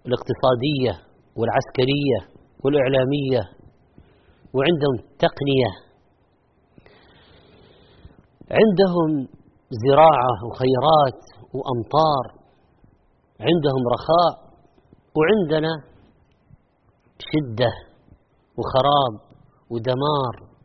[0.06, 0.94] الاقتصادية
[1.36, 2.20] والعسكرية
[2.64, 3.55] والإعلامية
[4.56, 5.72] وعندهم تقنية.
[8.52, 9.28] عندهم
[9.88, 11.22] زراعة وخيرات
[11.54, 12.26] وأمطار.
[13.40, 14.56] عندهم رخاء.
[15.18, 15.74] وعندنا
[17.20, 17.72] شدة
[18.58, 19.36] وخراب
[19.70, 20.56] ودمار.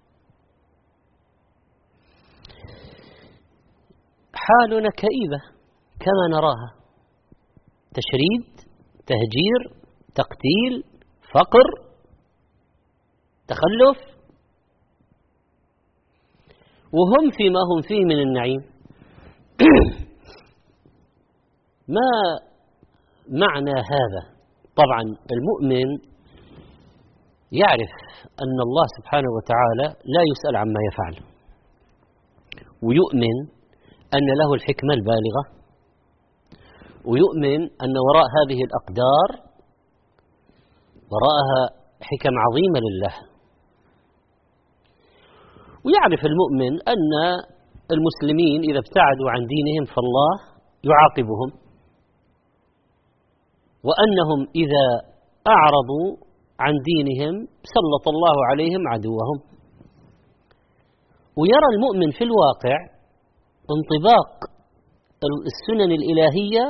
[4.34, 5.40] حالنا كئيبة
[6.00, 6.74] كما نراها.
[7.94, 8.56] تشريد
[9.06, 11.00] تهجير تقتيل
[11.34, 11.89] فقر.
[13.50, 13.98] تخلف.
[16.92, 18.60] وهم فيما هم فيه من النعيم.
[21.96, 22.10] ما
[23.28, 24.22] معنى هذا؟
[24.76, 25.02] طبعا
[25.34, 25.88] المؤمن
[27.52, 27.92] يعرف
[28.42, 31.24] أن الله سبحانه وتعالى لا يسأل عما يفعل.
[32.82, 33.36] ويؤمن
[34.14, 35.42] أن له الحكمة البالغة.
[37.04, 39.28] ويؤمن أن وراء هذه الأقدار
[41.12, 41.62] وراءها
[42.00, 43.29] حكم عظيمة لله.
[45.84, 47.12] ويعرف المؤمن أن
[47.94, 50.32] المسلمين إذا ابتعدوا عن دينهم فالله
[50.90, 51.50] يعاقبهم.
[53.86, 54.86] وأنهم إذا
[55.54, 56.08] أعرضوا
[56.60, 57.34] عن دينهم
[57.74, 59.38] سلط الله عليهم عدوهم.
[61.36, 62.76] ويرى المؤمن في الواقع
[63.76, 64.28] انطباق
[65.50, 66.64] السنن الإلهية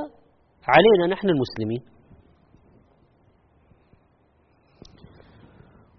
[0.68, 1.82] علينا نحن المسلمين.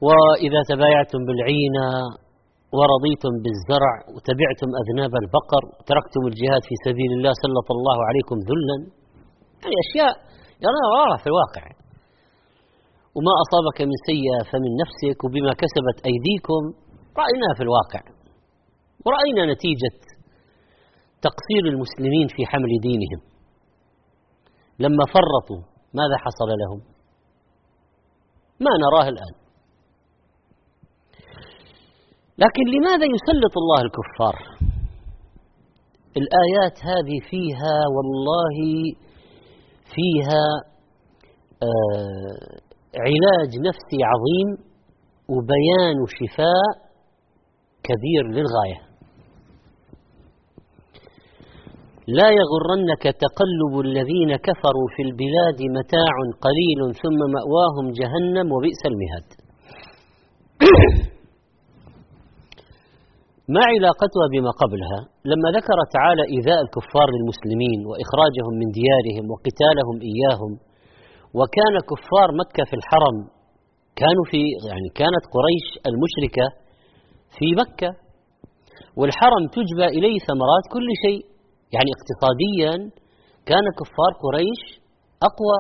[0.02, 1.88] وإذا تبايعتم بالعينة
[2.78, 8.78] ورضيتم بالزرع وتبعتم أذناب البقر وتركتم الجهاد في سبيل الله سلط الله عليكم ذلا.
[9.62, 10.14] يعني أشياء
[10.66, 11.64] يراها واضح في الواقع.
[13.16, 16.62] وما أصابك من سيئة فمن نفسك وبما كسبت أيديكم
[17.22, 18.02] رأيناها في الواقع.
[19.06, 19.98] ورأينا نتيجة
[21.28, 23.22] تقصير المسلمين في حمل دينهم.
[24.80, 25.62] لما فرطوا
[26.00, 26.80] ماذا حصل لهم؟
[28.66, 29.41] ما نراه الآن.
[32.38, 34.36] لكن لماذا يسلط الله الكفار؟
[36.18, 38.58] الآيات هذه فيها والله
[39.96, 40.46] فيها
[41.64, 42.62] آه
[42.96, 44.50] علاج نفسي عظيم
[45.30, 46.92] وبيان شفاء
[47.84, 48.92] كبير للغاية.
[52.08, 56.16] لا يغرنك تقلب الذين كفروا في البلاد متاع
[56.46, 59.28] قليل ثم مأواهم جهنم وبئس المهاد.
[63.56, 65.00] ما علاقتها بما قبلها؟
[65.32, 70.52] لما ذكر تعالى إيذاء الكفار للمسلمين وإخراجهم من ديارهم وقتالهم إياهم
[71.38, 73.18] وكان كفار مكة في الحرم
[74.02, 76.46] كانوا في يعني كانت قريش المشركة
[77.38, 77.92] في مكة.
[79.00, 81.22] والحرم تجبى إليه ثمرات كل شيء
[81.76, 82.74] يعني اقتصاديا
[83.50, 84.62] كان كفار قريش
[85.30, 85.58] أقوى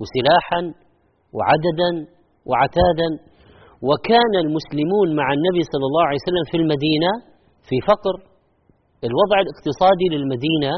[0.00, 0.60] وسلاحا
[1.36, 1.90] وعددا
[2.48, 3.08] وعتادا.
[3.88, 7.10] وكان المسلمون مع النبي صلى الله عليه وسلم في المدينة
[7.68, 8.14] في فقر.
[9.08, 10.72] الوضع الاقتصادي للمدينة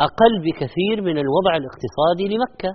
[0.00, 2.72] أقل بكثير من الوضع الاقتصادي لمكة.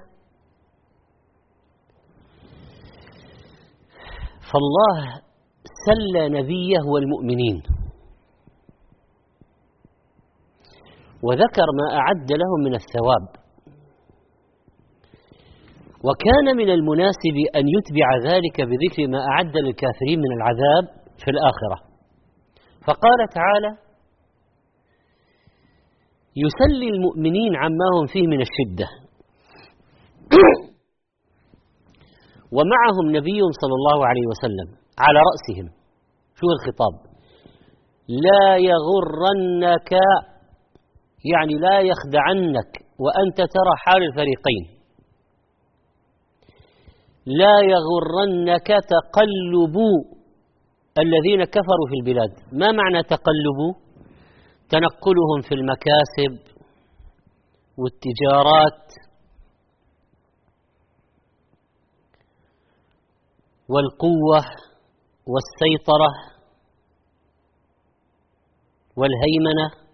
[4.50, 5.22] فالله
[5.88, 7.64] سلى نبيه والمؤمنين.
[11.24, 13.45] وذكر ما أعد لهم من الثواب.
[16.06, 20.86] وكان من المناسب أن يتبع ذلك بذكر ما أعد للكافرين من العذاب
[21.24, 21.78] في الآخرة.
[22.88, 23.72] فقال تعالى
[26.44, 28.88] يسلي المؤمنين عما هم فيه من الشدة.
[32.56, 34.68] ومعهم نبي صلى الله عليه وسلم
[35.00, 35.68] على رأسهم.
[36.36, 36.94] شو الخطاب؟
[38.08, 39.92] لا يغرنك
[41.34, 44.75] يعني لا يخدعنك وأنت ترى حال الفريقين.
[47.26, 49.76] لا يغرنك تقلب
[50.98, 52.32] الذين كفروا في البلاد.
[52.52, 53.60] ما معنى تقلب؟
[54.70, 56.56] تنقلهم في المكاسب
[57.78, 58.94] والتجارات
[63.70, 64.40] والقوة
[65.28, 66.10] والسيطرة
[68.98, 69.86] والهيمنة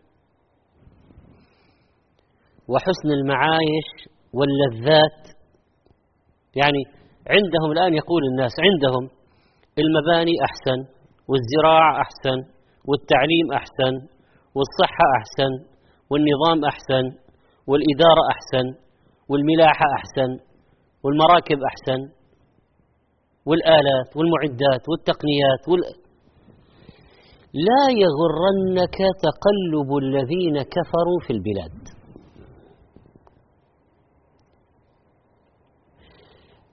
[2.67, 5.37] وحسن المعايش واللذات.
[6.55, 9.03] يعني عندهم الآن يقول الناس عندهم
[9.79, 10.79] المباني أحسن
[11.29, 12.37] والزراعة أحسن
[12.87, 13.93] والتعليم أحسن
[14.55, 15.51] والصحة أحسن
[16.11, 17.03] والنظام أحسن
[17.67, 18.65] والإدارة أحسن
[19.29, 20.29] والملاحة أحسن
[21.03, 22.01] والمراكب أحسن
[23.45, 25.81] والآلات والمعدات والتقنيات وال...
[27.53, 32.00] لا يغرنك تقلب الذين كفروا في البلاد.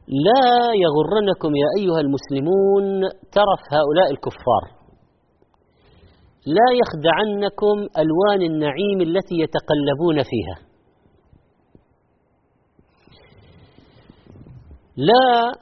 [0.09, 3.01] لا يغرنكم يا أيها المسلمون
[3.33, 4.79] ترف هؤلاء الكفار.
[6.47, 10.69] لا يخدعنكم ألوان النعيم التي يتقلبون فيها.
[14.97, 15.53] لا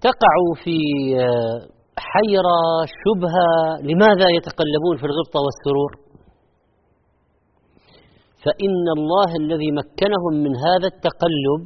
[0.00, 0.78] تقعوا في
[1.98, 2.58] حيرة
[3.04, 6.11] شبهة لماذا يتقلبون في الغبطة والسرور.
[8.44, 11.62] فإن الله الذي مكنهم من هذا التقلب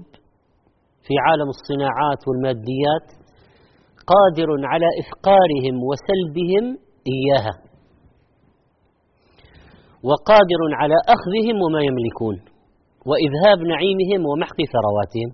[1.07, 3.07] في عالم الصناعات والماديات
[4.13, 6.65] قادر على إفقارهم وسلبهم
[7.15, 7.55] إياها
[10.09, 12.37] وقادر على أخذهم وما يملكون
[13.09, 15.31] وإذهاب نعيمهم ومحق ثرواتهم.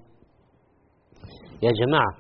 [1.63, 2.13] يا جماعة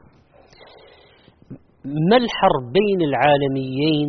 [1.84, 4.08] ما الحربين العالميين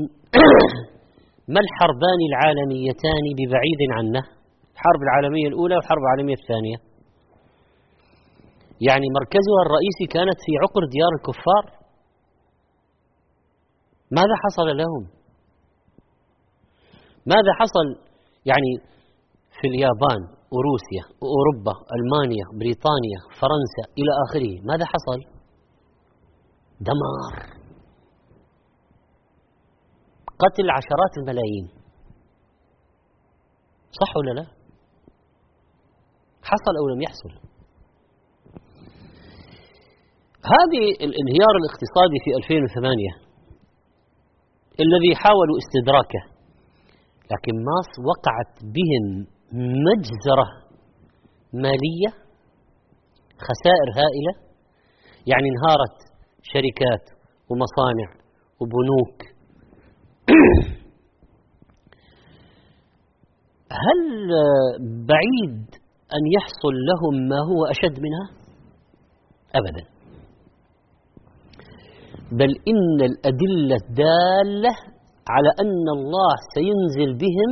[1.54, 4.22] ما الحربان العالميتان ببعيد عنه
[4.74, 6.78] الحرب العالمية الأولى والحرب العالمية الثانية.
[8.88, 11.64] يعني مركزها الرئيسي كانت في عقر ديار الكفار.
[14.12, 15.04] ماذا حصل لهم؟
[17.26, 17.88] ماذا حصل؟
[18.46, 18.72] يعني
[19.58, 20.22] في اليابان
[20.54, 25.20] وروسيا وأوروبا ألمانيا بريطانيا فرنسا إلى آخره ماذا حصل؟
[26.90, 27.34] دمار.
[30.42, 31.68] قتل عشرات الملايين.
[34.00, 34.63] صح ولا لا؟
[36.50, 37.54] حصل أو لم يحصل.
[40.56, 43.24] هذه الانهيار الاقتصادي في 2008
[44.80, 46.22] الذي حاولوا استدراكه
[47.32, 49.06] لكن ماس وقعت بهم
[49.88, 50.48] مجزرة
[51.54, 52.12] مالية
[53.48, 54.34] خسائر هائلة
[55.28, 55.98] يعني انهارت
[56.42, 57.06] شركات
[57.50, 58.10] ومصانع
[58.60, 59.18] وبنوك.
[63.86, 64.02] هل
[65.08, 65.83] بعيد
[66.16, 68.26] أن يحصل لهم ما هو أشد منها؟
[69.60, 69.84] أبدا.
[72.40, 74.74] بل إن الأدلة الدالة
[75.34, 77.52] على أن الله سينزل بهم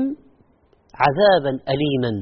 [1.04, 2.14] عذابا أليما.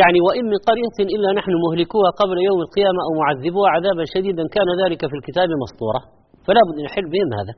[0.00, 4.68] يعني وإن من قرية إلا نحن مهلكوها قبل يوم القيامة أو معذبوها عذابا شديدا كان
[4.82, 6.00] ذلك في الكتاب مسطورة.
[6.46, 7.54] فلا بد أن يحل بهم هذا.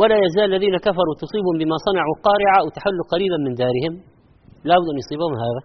[0.00, 3.94] ولا يزال الذين كفروا تصيبهم بما صنعوا قارعة أو تحل قريبا من دارهم.
[4.68, 5.62] لا بد أن يصيبهم هذا.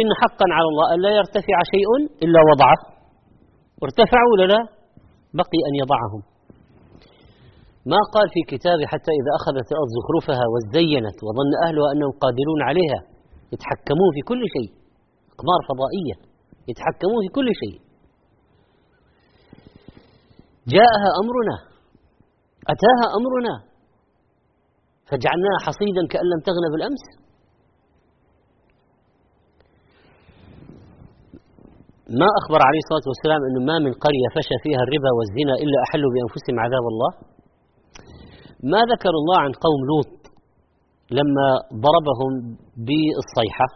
[0.00, 1.90] إن حقا على الله أن لا يرتفع شيء
[2.24, 2.80] إلا وضعه.
[3.86, 4.60] ارتفعوا ولا
[5.40, 6.22] بقي أن يضعهم.
[7.92, 13.00] ما قال في كتابه حتى إذا أخذت الأرض زخرفها وزينت وظن أهلها أنهم قادرون عليها.
[13.52, 14.70] يتحكمون في كل شيء.
[15.34, 16.16] أقمار فضائية.
[16.70, 17.76] يتحكمون في كل شيء.
[20.74, 21.56] جاءها أمرنا.
[22.72, 23.54] أتاها أمرنا.
[25.08, 27.04] فجعلناها حصيدا كأن لم تغن بالأمس.
[32.20, 36.10] ما أخبر عليه الصلاة والسلام أنه ما من قرية فشى فيها الربا والزنا إلا أحلوا
[36.14, 37.10] بأنفسهم عذاب الله؟
[38.72, 40.12] ما ذكر الله عن قوم لوط
[41.18, 41.48] لما
[41.86, 42.32] ضربهم
[42.86, 43.68] بالصيحة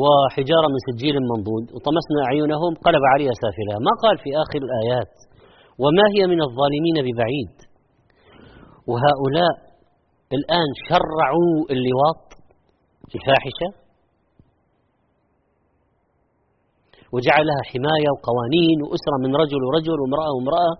[0.00, 5.14] وحجارة من سجيل منضود وطمسنا أعينهم قلب عليها سافلها ما قال في آخر الآيات؟
[5.82, 7.54] وما هي من الظالمين ببعيد؟
[8.90, 9.54] وهؤلاء
[10.38, 12.22] الآن شرعوا اللواط
[13.14, 13.68] الفاحشة
[17.14, 20.72] وجعلها حماية وقوانين وأسرة من رجل ورجل وامرأة وامرأة.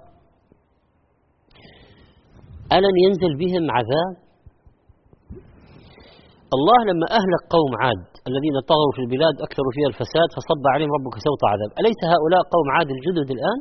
[2.76, 4.14] ألن ينزل بهم عذاب؟
[6.56, 11.16] الله لما أهلك قوم عاد الذين طغوا في البلاد أكثروا فيها الفساد فصب عليهم ربك
[11.26, 11.70] سوط عذاب.
[11.80, 13.58] أليس هؤلاء قوم عاد الجدد الآن؟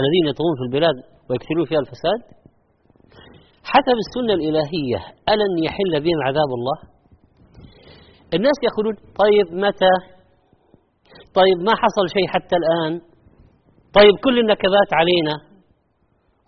[0.00, 0.96] الذين يطغون في البلاد
[1.28, 2.20] ويكثرون فيها الفساد؟
[3.72, 5.00] حسب السنة الإلهية
[5.32, 6.78] ألن يحل بهم عذاب الله؟
[8.36, 9.94] الناس يقولون طيب متى؟
[11.34, 13.00] طيب ما حصل شيء حتى الآن؟
[13.94, 15.34] طيب كل النكبات علينا.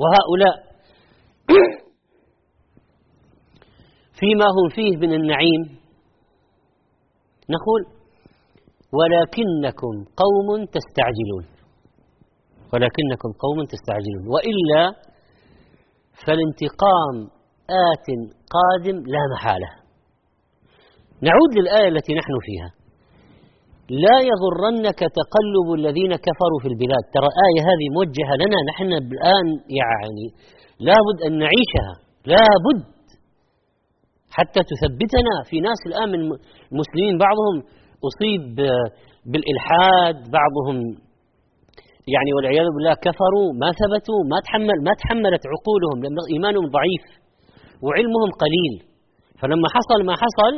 [0.00, 0.56] وهؤلاء
[4.20, 5.62] فيما هم فيه من النعيم.
[7.50, 7.82] نقول
[8.98, 11.44] ولكنكم قوم تستعجلون.
[12.72, 14.24] ولكنكم قوم تستعجلون.
[14.34, 14.94] وإلا
[16.26, 17.16] فالانتقام
[17.90, 18.06] آت
[18.54, 19.70] قادم لا محالة.
[21.22, 22.81] نعود للآية التي نحن فيها.
[24.04, 27.04] لا يغرنك تقلب الذين كفروا في البلاد.
[27.16, 29.46] ترى آية هذه موجهة لنا نحن الآن
[29.80, 30.26] يعني
[30.88, 31.94] لابد أن نعيشها.
[32.32, 32.80] لابد.
[34.36, 36.20] حتى تثبتنا في ناس الآن من
[36.72, 37.56] المسلمين بعضهم
[38.08, 38.44] أصيب
[39.30, 40.76] بالإلحاد بعضهم
[42.14, 47.04] يعني والعياذ بالله كفروا ما ثبتوا ما تحمل ما تحملت عقولهم لأن إيمانهم ضعيف
[47.84, 48.74] وعلمهم قليل.
[49.40, 50.54] فلما حصل ما حصل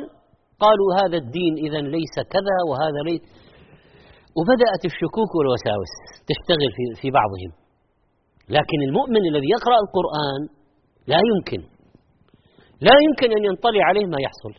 [0.62, 3.22] قالوا هذا الدين إذا ليس كذا وهذا ليس
[4.38, 5.92] وبدأت الشكوك والوساوس
[6.30, 7.50] تشتغل في في بعضهم.
[8.56, 10.40] لكن المؤمن الذي يقرأ القرآن
[11.12, 11.60] لا يمكن.
[12.88, 14.52] لا يمكن أن ينطلي عليه ما يحصل.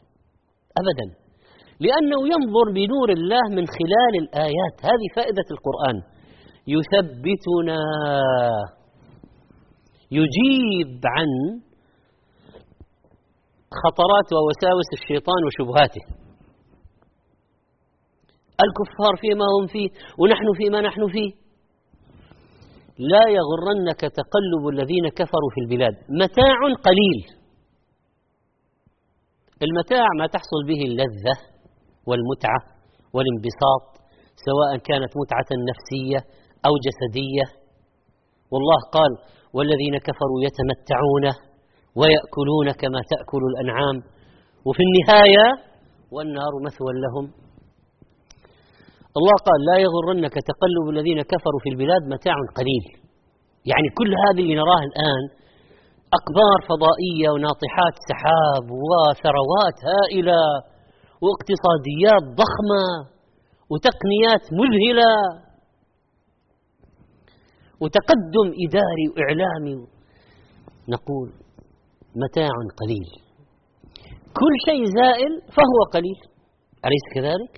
[0.81, 1.07] أبدا.
[1.85, 4.75] لأنه ينظر بنور الله من خلال الآيات.
[4.89, 5.97] هذه فائدة القرآن.
[6.75, 7.79] يثبتنا.
[10.11, 11.29] يجيب عن
[13.83, 16.03] خطرات ووساوس الشيطان وشبهاته.
[18.65, 21.31] الكفار فيما هم فيه ونحن فيما نحن فيه.
[23.13, 25.95] لا يغرنك تقلب الذين كفروا في البلاد.
[26.23, 26.57] متاع
[26.87, 27.19] قليل.
[29.65, 31.35] المتاع ما تحصل به اللذة
[32.07, 32.59] والمتعة
[33.13, 33.85] والانبساط
[34.47, 36.19] سواء كانت متعة نفسية
[36.67, 37.45] أو جسدية.
[38.51, 39.11] والله قال
[39.55, 41.25] والذين كفروا يتمتعون
[41.99, 43.97] ويأكلون كما تأكل الأنعام.
[44.67, 45.45] وفي النهاية
[46.11, 47.25] والنار مثوى لهم.
[49.17, 52.85] الله قال لا يغرنك تقلب الذين كفروا في البلاد متاع قليل.
[53.71, 55.23] يعني كل هذه اللي نراه الآن
[56.19, 60.41] أقمار فضائية وناطحات سحاب وثروات هائلة
[61.23, 62.85] واقتصاديات ضخمة
[63.71, 65.13] وتقنيات مذهلة
[67.81, 69.75] وتقدم إداري وإعلامي
[70.89, 71.44] نقول
[72.23, 73.09] متاع قليل.
[74.39, 76.19] كل شيء زائل فهو قليل.
[76.85, 77.53] أليس كذلك؟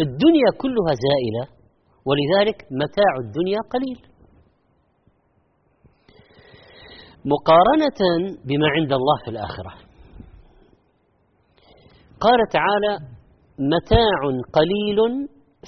[0.00, 1.44] الدنيا كلها زائلة
[2.08, 4.00] ولذلك متاع الدنيا قليل.
[7.24, 8.00] مقارنة
[8.44, 9.72] بما عند الله في الآخرة.
[12.20, 12.92] قال تعالى
[13.58, 14.20] متاع
[14.52, 14.98] قليل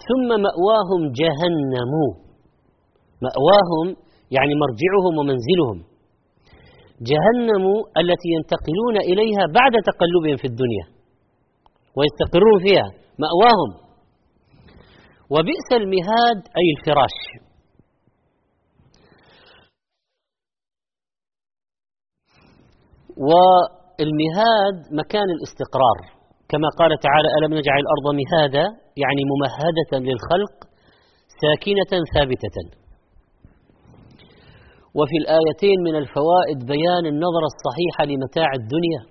[0.09, 1.93] ثم مأواهم جهنم.
[3.27, 3.97] مأواهم
[4.31, 5.92] يعني مرجعهم ومنزلهم.
[7.11, 7.65] جهنم
[8.01, 10.87] التي ينتقلون إليها بعد تقلبهم في الدنيا
[11.97, 12.89] ويستقرون فيها
[13.23, 13.71] مأواهم.
[15.31, 17.17] وبئس المهاد أي الفراش.
[23.29, 25.99] والمهاد مكان الاستقرار.
[26.49, 28.67] كما قال تعالى ألم نجعل الأرض مهادا؟
[29.03, 30.55] يعني ممهدة للخلق
[31.43, 32.82] ساكنة ثابتة.
[34.99, 39.03] وفي الآيتين من الفوائد بيان النظرة الصحيحة لمتاع الدنيا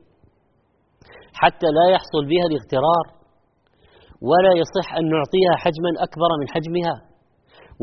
[1.41, 3.05] حتى لا يحصل بها الاغترار
[4.29, 6.95] ولا يصح أن نعطيها حجما أكبر من حجمها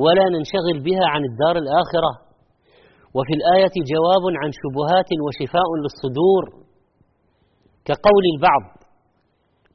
[0.02, 2.12] ولا ننشغل بها عن الدار الآخرة.
[3.16, 6.44] وفي الآية جواب عن شبهات وشفاء للصدور
[7.88, 8.64] كقول البعض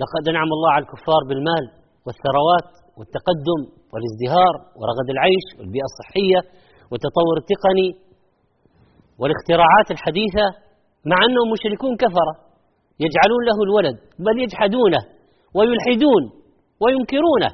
[0.01, 1.65] لقد أنعم الله على الكفار بالمال
[2.05, 3.61] والثروات والتقدم
[3.91, 6.39] والازدهار ورغد العيش والبيئة الصحية
[6.89, 7.87] والتطور التقني
[9.19, 10.45] والاختراعات الحديثة
[11.11, 12.33] مع أنهم مشركون كفرة
[13.05, 15.01] يجعلون له الولد بل يجحدونه
[15.57, 16.23] ويلحدون
[16.81, 17.51] وينكرونه.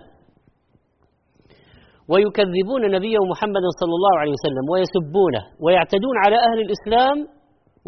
[2.11, 7.17] ويكذبون نبيه محمد صلى الله عليه وسلم ويسبونه ويعتدون على أهل الإسلام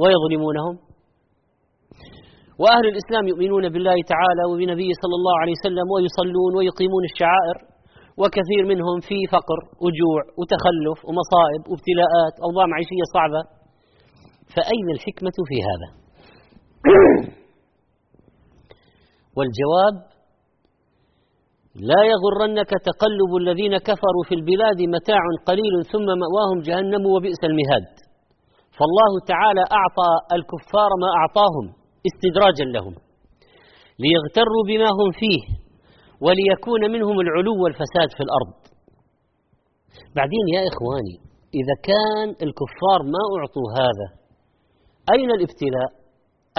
[0.01, 0.75] ويظلمونهم.
[2.61, 7.57] وأهل الإسلام يؤمنون بالله تعالى وبنبيه صلى الله عليه وسلم ويصلون ويقيمون الشعائر
[8.21, 13.41] وكثير منهم في فقر وجوع وتخلف ومصائب وابتلاءات أوضاع معيشية صعبة.
[14.55, 15.89] فأين الحكمة في هذا؟
[19.37, 20.11] والجواب
[21.75, 27.87] لا يغرنك تقلب الذين كفروا في البلاد متاع قليل ثم مأواهم جهنم وبئس المهاد
[28.77, 31.65] فالله تعالى أعطى الكفار ما أعطاهم
[32.09, 32.95] استدراجا لهم
[34.03, 35.41] ليغتروا بما هم فيه
[36.25, 38.53] وليكون منهم العلو والفساد في الأرض
[40.15, 41.15] بعدين يا إخواني
[41.59, 44.20] إذا كان الكفار ما أعطوا هذا
[45.15, 45.89] أين الابتلاء؟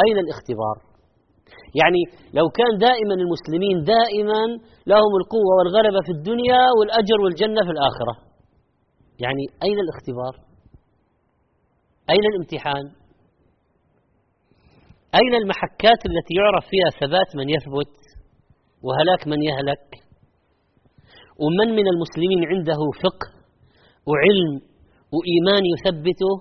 [0.04, 0.76] أين الاختبار؟
[1.80, 2.02] يعني
[2.38, 4.42] لو كان دائما المسلمين دائما
[4.86, 8.14] لهم القوة والغلبة في الدنيا والأجر والجنة في الآخرة.
[9.24, 10.34] يعني أين الاختبار؟
[12.10, 12.84] أين الامتحان؟
[15.20, 17.94] أين المحكات التي يعرف فيها ثبات من يثبت
[18.84, 19.88] وهلاك من يهلك؟
[21.42, 23.28] ومن من المسلمين عنده فقه
[24.08, 24.52] وعلم
[25.14, 26.32] وإيمان يثبته؟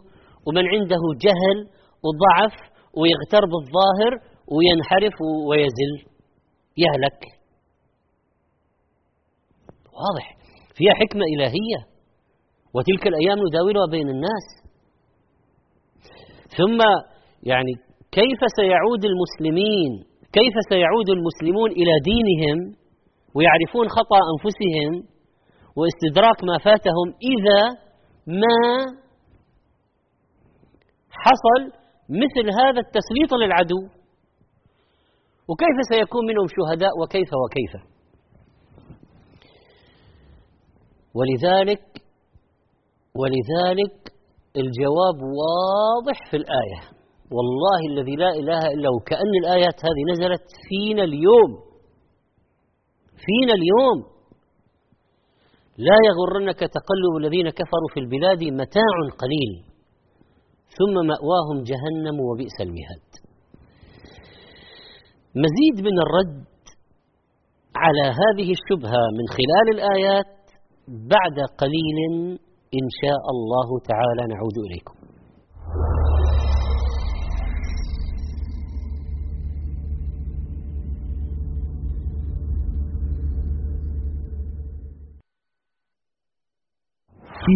[0.48, 1.58] ومن عنده جهل
[2.06, 2.54] وضعف
[3.00, 4.14] ويغتر بالظاهر
[4.54, 5.16] وينحرف
[5.50, 5.94] ويزل
[6.78, 7.22] يهلك.
[10.00, 10.38] واضح.
[10.76, 11.82] فيها حكمة إلهية.
[12.74, 14.46] وتلك الأيام نداولها بين الناس.
[16.58, 16.80] ثم
[17.44, 17.74] يعني
[18.12, 19.92] كيف سيعود المسلمين
[20.34, 22.76] كيف سيعود المسلمون إلى دينهم
[23.36, 24.92] ويعرفون خطأ أنفسهم
[25.76, 27.62] واستدراك ما فاتهم إذا
[28.28, 28.58] ما
[31.10, 31.81] حصل
[32.12, 33.82] مثل هذا التسليط للعدو.
[35.50, 37.74] وكيف سيكون منهم شهداء وكيف وكيف؟
[41.18, 41.84] ولذلك
[43.16, 43.96] ولذلك
[44.58, 46.82] الجواب واضح في الآية.
[47.32, 51.52] والله الذي لا إله إلا هو كأن الآيات هذه نزلت فينا اليوم.
[53.26, 54.12] فينا اليوم.
[55.78, 59.71] لا يغرنك تقلب الذين كفروا في البلاد متاع قليل.
[60.78, 63.10] ثم مأواهم جهنم وبئس المهاد.
[65.36, 66.46] مزيد من الرد
[67.76, 70.32] على هذه الشبهة من خلال الآيات
[70.88, 71.98] بعد قليل
[72.80, 74.96] إن شاء الله تعالى نعود إليكم.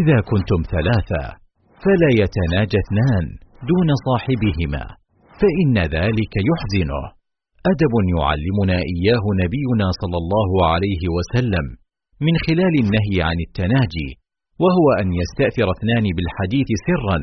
[0.01, 1.44] إذا كنتم ثلاثة
[1.85, 3.25] فلا يتناجى اثنان
[3.71, 4.83] دون صاحبهما
[5.41, 7.03] فإن ذلك يحزنه.
[7.71, 11.65] أدب يعلمنا إياه نبينا صلى الله عليه وسلم
[12.25, 14.09] من خلال النهي عن التناجي
[14.63, 17.17] وهو أن يستأثر اثنان بالحديث سرا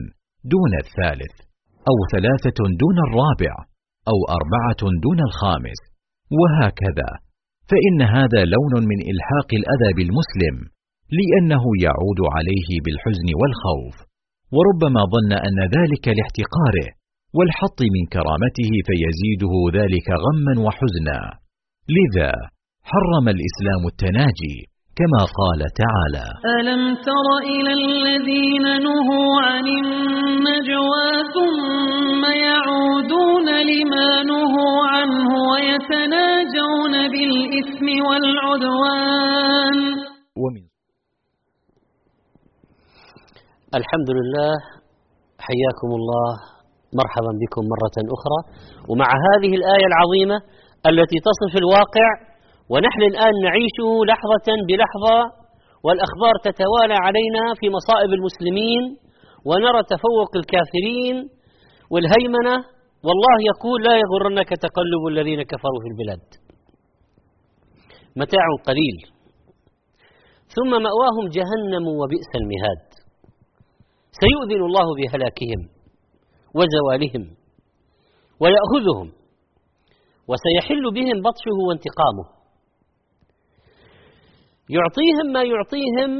[0.54, 1.34] دون الثالث
[1.90, 3.54] أو ثلاثة دون الرابع
[4.12, 5.80] أو أربعة دون الخامس
[6.40, 7.10] وهكذا.
[7.70, 10.56] فإن هذا لون من إلحاق الأذى بالمسلم
[11.18, 14.11] لأنه يعود عليه بالحزن والخوف.
[14.56, 16.88] وربما ظن أن ذلك لاحتقاره
[17.36, 21.18] والحط من كرامته فيزيده ذلك غما وحزنا.
[21.96, 22.32] لذا
[22.90, 24.56] حرم الإسلام التناجي
[24.98, 26.26] كما قال تعالى
[26.58, 39.76] ألم تر إلى الذين نهوا عن النجوى ثم يعودون لما نهوا عنه ويتناجون بالإثم والعدوان؟
[40.42, 40.64] ومن
[43.80, 44.52] الحمد لله
[45.46, 46.30] حياكم الله
[47.00, 48.40] مرحبا بكم مرة أخرى.
[48.90, 50.36] ومع هذه الآية العظيمة
[50.90, 52.08] التي تصف الواقع
[52.72, 55.18] ونحن الآن نعيشه لحظة بلحظة
[55.84, 58.82] والأخبار تتوالى علينا في مصائب المسلمين
[59.48, 61.16] ونرى تفوق الكافرين
[61.92, 62.54] والهيمنة.
[63.06, 66.24] والله يقول لا يغرنك تقلب الذين كفروا في البلاد.
[68.16, 68.96] متاع قليل.
[70.56, 72.91] ثم مأواهم جهنم وبئس المهاد.
[74.20, 75.60] سيؤذن الله بهلاكهم
[76.54, 77.36] وزوالهم
[78.40, 79.12] ويأخذهم
[80.28, 82.26] وسيحل بهم بطشه وانتقامه.
[84.76, 86.10] يعطيهم ما يعطيهم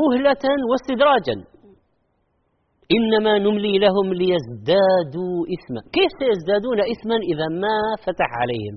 [0.00, 1.36] مهلة واستدراجا.
[2.96, 5.80] إنما نملي لهم ليزدادوا إثما.
[5.96, 8.76] كيف سيزدادون إثما إذا ما فتح عليهم؟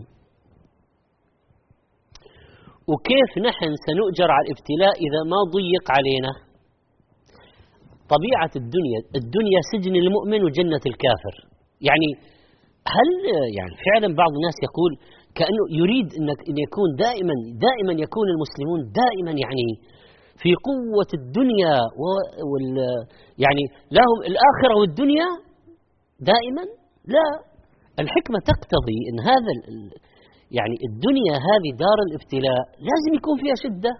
[2.90, 6.45] وكيف نحن سنؤجر على الابتلاء إذا ما ضيق علينا؟
[8.14, 11.36] طبيعة الدنيا الدنيا سجن المؤمن وجنة الكافر.
[11.90, 12.10] يعني
[12.96, 13.10] هل
[13.58, 14.92] يعني فعلا بعض الناس يقول
[15.38, 17.36] كأنه يريد أنك أن يكون دائما
[17.68, 19.68] دائما يكون المسلمون دائما يعني
[20.42, 21.76] في قوة الدنيا
[22.50, 22.68] وال
[23.44, 23.64] يعني
[23.98, 25.28] لهم الآخرة والدنيا
[26.32, 26.64] دائما؟
[27.16, 27.28] لا.
[28.04, 29.52] الحكمة تقتضي أن هذا
[30.58, 33.94] يعني الدنيا هذه دار الابتلاء لازم يكون فيها شدة.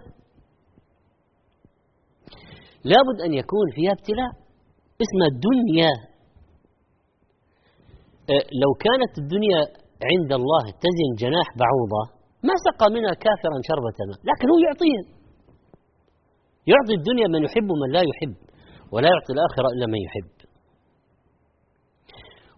[2.90, 4.32] لابد أن يكون فيها ابتلاء.
[5.04, 5.92] اسمها دنيا
[8.30, 9.60] أه، لو كانت الدنيا
[10.10, 12.02] عند الله تزن جناح بعوضة
[12.48, 15.00] ما سقى منها كافرا شربة ماء لكن هو يعطيه
[16.72, 18.36] يعطي الدنيا من يحب ومن لا يحب
[18.92, 20.36] ولا يعطي الآخرة إلا من يحب.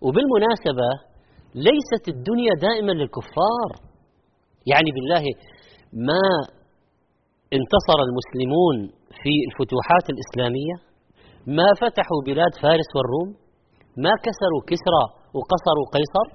[0.05, 0.89] وبالمناسبة
[1.55, 3.71] ليست الدنيا دائما للكفار.
[4.73, 5.25] يعني بالله
[6.09, 6.23] ما
[7.57, 8.77] انتصر المسلمون
[9.21, 10.77] في الفتوحات الإسلامية
[11.59, 13.29] ما فتحوا بلاد فارس والروم
[14.05, 15.05] ما كسروا كسرى
[15.37, 16.27] وقصروا قيصر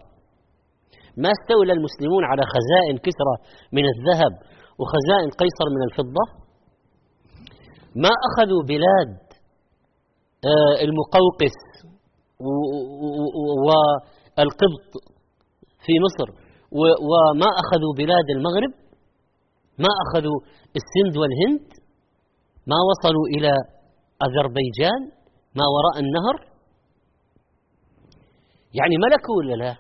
[1.24, 3.36] ما استولى المسلمون على خزائن كسرى
[3.78, 4.34] من الذهب
[4.80, 6.26] وخزائن قيصر من الفضة
[8.04, 9.12] ما أخذوا بلاد
[10.52, 11.58] آه، المقوقس
[13.68, 14.90] والقبط
[15.86, 16.28] في مصر
[17.12, 18.83] وما أخذوا بلاد المغرب
[19.80, 20.40] ما أخذوا
[20.80, 21.68] السند والهند
[22.68, 23.54] ما وصلوا إلى
[24.26, 25.02] أذربيجان
[25.56, 26.36] ما وراء النهر.
[28.74, 29.76] يعني ملكوا ولا لا؟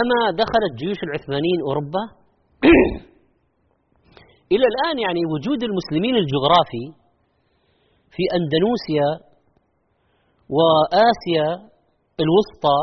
[0.00, 2.04] أما دخلت جيوش العثمانيين أوروبا
[4.52, 6.86] إلى الآن يعني وجود المسلمين الجغرافي
[8.10, 9.08] في أندونيسيا
[10.56, 11.48] وآسيا
[12.22, 12.78] الوسطى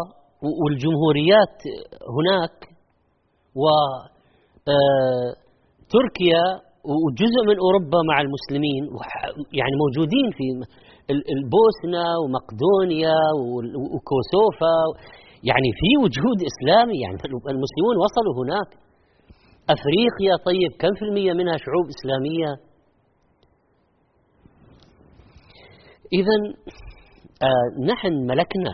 [0.62, 1.58] والجمهوريات
[2.18, 2.58] هناك
[3.56, 4.17] وتركيا
[4.74, 5.30] آه،
[7.06, 8.82] وجزء من أوروبا مع المسلمين
[9.60, 10.46] يعني موجودين في
[11.38, 13.20] البوسنة ومقدونيا
[13.94, 14.78] وكوسوفا
[15.50, 17.18] يعني في وجود إسلامي يعني
[17.56, 18.70] المسلمون وصلوا هناك.
[19.76, 22.52] أفريقيا طيب كم في المية منها شعوب إسلامية؟
[26.20, 26.38] اذا
[27.48, 28.74] آه نحن ملكنا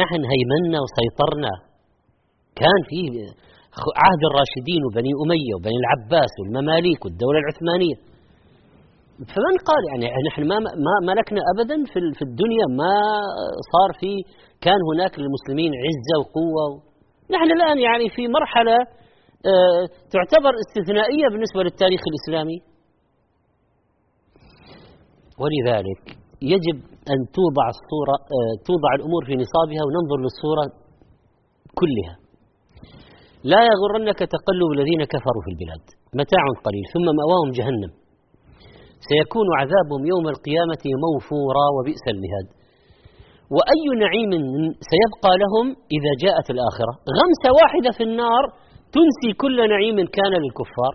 [0.00, 1.52] نحن هيمنا وسيطرنا.
[2.56, 3.00] كان في
[4.02, 7.96] عهد الراشدين وبني أمية وبني العباس والمماليك والدولة العثمانية.
[9.32, 12.94] فمن قال يعني نحن ما ما ملكنا ابدا في في الدنيا ما
[13.72, 14.10] صار في
[14.64, 16.64] كان هناك للمسلمين عزة وقوة.
[17.34, 18.78] نحن الآن يعني في مرحلة
[19.52, 19.82] آه،
[20.14, 22.58] تعتبر استثنائية بالنسبة للتاريخ الإسلامي.
[25.42, 26.02] ولذلك
[26.52, 26.78] يجب
[27.12, 30.64] أن توضع الصورة آه، توضع الأمور في نصابها وننظر للصورة
[31.80, 32.23] كلها.
[33.52, 35.84] لا يغرنك تقلب الذين كفروا في البلاد.
[36.20, 37.92] متاع قليل ثم مأواهم جهنم.
[39.08, 42.46] سيكون عذابهم يوم القيامة موفورا وبئس المهاد.
[43.56, 44.32] وأي نعيم
[44.90, 45.66] سيبقى لهم
[45.96, 48.44] إذا جاءت الآخرة؟ غمسة واحدة في النار
[48.94, 50.94] تنسي كل نعيم كان للكفار.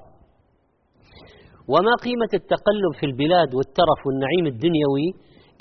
[1.72, 5.08] وما قيمة التقلب في البلاد والترف والنعيم الدنيوي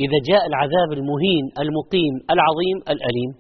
[0.04, 3.30] إذا جاء العذاب المهين المقيم العظيم الأليم؟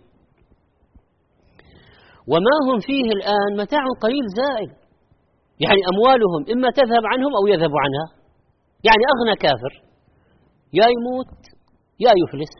[2.32, 4.70] وما هم فيه الآن متاع قليل زائل
[5.64, 8.06] يعني أموالهم إما تذهب عنهم أو يذهب عنها.
[8.88, 9.72] يعني أغنى كافر.
[10.78, 11.34] يا يموت
[12.04, 12.54] يا يفلس.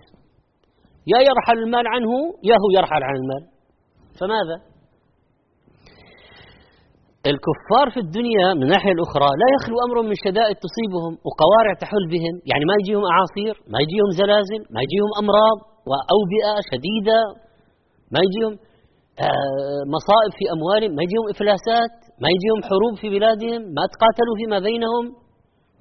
[1.12, 2.12] يا يرحل المال عنه
[2.50, 3.42] يا هو يرحل عن المال.
[4.18, 4.56] فماذا؟
[7.32, 12.34] الكفار في الدنيا من الناحية الأخرى لا يخلو أمر من شدائد تصيبهم وقوارع تحل بهم.
[12.50, 15.58] يعني ما يجيهم أعاصير ما يجيهم زلازل ما يجيهم أمراض
[15.88, 17.18] وأوبئة شديدة.
[18.12, 18.54] ما يجيهم
[19.96, 20.92] مصائب في أموالهم.
[20.96, 21.92] ما يجيهم إفلاسات
[22.22, 25.04] ما يجيهم حروب في بلادهم ما تقاتلوا فيما بينهم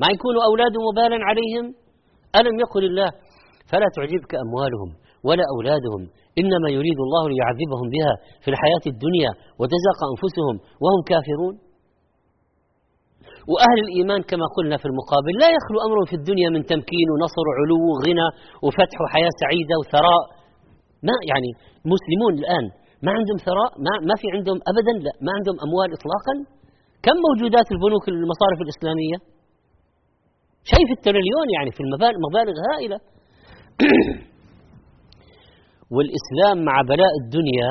[0.02, 1.66] ما يكونوا أولادهم وبالا عليهم.
[2.40, 3.10] ألم يقل الله
[3.72, 4.90] فلا تعجبك أموالهم
[5.28, 6.02] ولا أولادهم
[6.42, 8.14] إنما يريد الله ليعذبهم بها
[8.44, 11.56] في الحياة الدنيا وتزاق أنفسهم وهم كافرون.
[13.52, 17.78] وأهل الإيمان كما قلنا في المقابل لا يخلو أمر في الدنيا من تمكين ونصر وعلو
[17.90, 18.28] وغنى
[18.66, 20.24] وفتح وحياة سعيدة وثراء.
[21.08, 21.50] ما يعني
[21.94, 22.66] مسلمون الآن
[23.06, 26.34] ما عندهم ثراء ما, ما في عندهم أبدا لا ما عندهم أموال إطلاقا.
[27.06, 29.18] كم موجودات البنوك المصارف الإسلامية؟
[30.72, 32.98] شيء في التريليون يعني في المبالغ هائلة.
[35.94, 37.70] والإسلام مع بلاء الدنيا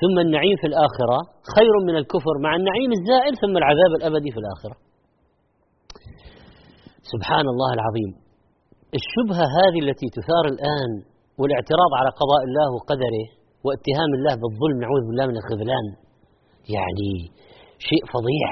[0.00, 1.18] ثم النعيم في الآخرة
[1.56, 4.76] خير من الكفر مع النعيم الزائل ثم العذاب الأبدي في الآخرة.
[7.12, 8.10] سبحان الله العظيم.
[8.98, 10.90] الشبهة هذه التي تثار الآن
[11.38, 15.86] والاعتراض على قضاء الله وقدره واتهام الله بالظلم نعوذ بالله من الخذلان.
[16.76, 17.12] يعني
[17.88, 18.50] شيء فظيع.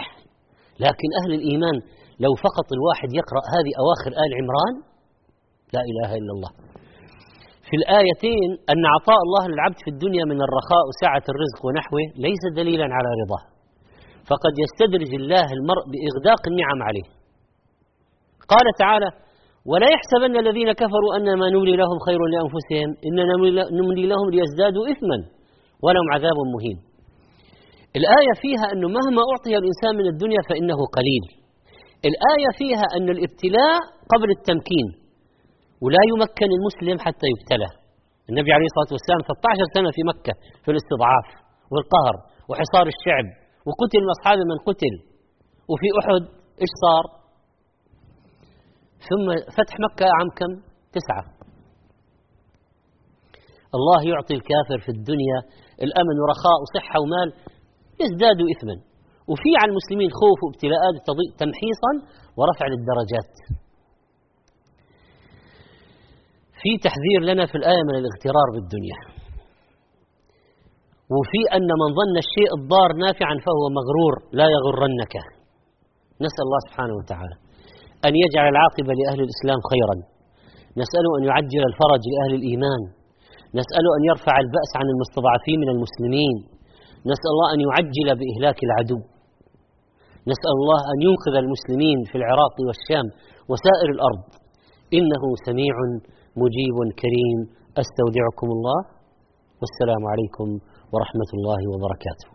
[0.84, 1.76] لكن أهل الإيمان
[2.24, 4.74] لو فقط الواحد يقرأ هذه أواخر آل عمران
[5.74, 6.52] لا إله إلا الله.
[7.68, 12.86] في الآيتين أن عطاء الله للعبد في الدنيا من الرخاء وسعة الرزق ونحوه ليس دليلا
[12.96, 13.44] على رضاه.
[14.30, 17.06] فقد يستدرج الله المرء بإغداق النعم عليه.
[18.52, 19.08] قال تعالى
[19.70, 23.34] ولا يحسبن الذين كفروا أنما نملي لهم خير لأنفسهم إننا
[23.78, 25.18] نملي لهم ليزدادوا إثما
[25.84, 26.78] ولهم عذاب مهين.
[27.98, 31.24] الآية فيها أنه مهما أعطي الإنسان من الدنيا فإنه قليل.
[32.10, 33.78] الآية فيها أن الابتلاء
[34.12, 34.86] قبل التمكين
[35.84, 37.68] ولا يمكن المسلم حتى يبتلى.
[38.30, 40.32] النبي عليه الصلاة والسلام 13 سنة في مكة
[40.64, 41.28] في الاستضعاف
[41.72, 42.14] والقهر
[42.48, 43.26] وحصار الشعب
[43.68, 44.94] وقتل من أصحابه من قتل.
[45.70, 46.22] وفي أحد
[46.62, 47.04] إيش صار؟
[49.09, 49.26] ثم
[49.57, 50.53] فتح مكة عام كم؟
[50.96, 51.24] تسعة.
[53.76, 55.38] الله يعطي الكافر في الدنيا
[55.86, 57.28] الأمن ورخاء وصحة ومال
[58.03, 58.76] يزداد إثما.
[59.30, 60.94] وفي على المسلمين خوف وابتلاءات
[61.42, 61.92] تمحيصا
[62.38, 63.32] ورفع للدرجات.
[66.61, 68.98] في تحذير لنا في الآية من الاغترار بالدنيا.
[71.14, 75.14] وفي أن من ظن الشيء الضار نافعا فهو مغرور لا يغرنك.
[76.24, 77.36] نسأل الله سبحانه وتعالى.
[78.07, 79.96] أن يجعل العاقبة لأهل الإسلام خيرا.
[80.82, 82.82] نسأله أن يعجل الفرج لأهل الإيمان.
[83.61, 86.36] نسأله أن يرفع البأس عن المستضعفين من المسلمين.
[87.12, 89.00] نسأل الله أن يعجل بإهلاك العدو.
[90.32, 93.07] نسأل الله أن ينقذ المسلمين في العراق والشام
[93.50, 94.22] وسائر الأرض.
[94.98, 95.74] إنه سميع
[96.42, 97.38] مجيب كريم.
[97.82, 98.80] أستودعكم الله.
[99.61, 100.48] والسلام عليكم
[100.92, 102.28] ورحمة الله وبركاته.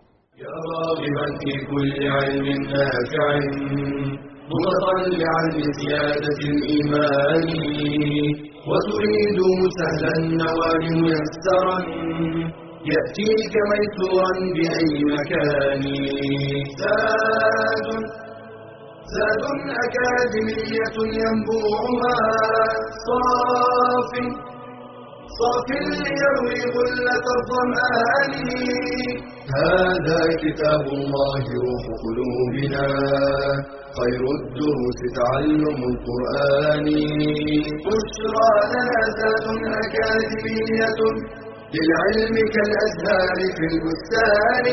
[0.43, 4.36] يا راغبا في كل علم نافع.
[4.51, 7.47] متطلعا لزيادة الإيمان.
[8.69, 9.39] وتريد
[9.77, 11.77] سهلا النوال ميسرا.
[12.91, 15.83] يأتيك ميسورا بأي مكان.
[16.79, 17.87] زاد
[19.15, 19.43] زاد
[19.85, 22.17] أكاديمية ينبوعها
[23.05, 24.11] صاف.
[25.39, 25.67] صاف
[26.03, 28.33] ليروي غلة الظمآن.
[29.57, 32.87] هذا كتاب الله روح قلوبنا.
[33.97, 36.87] خير الدروس تعلم القرآن.
[37.85, 39.01] بشرى لنا
[39.83, 40.99] أكاديمية
[41.73, 44.65] للعلم كالأزهار في البستان.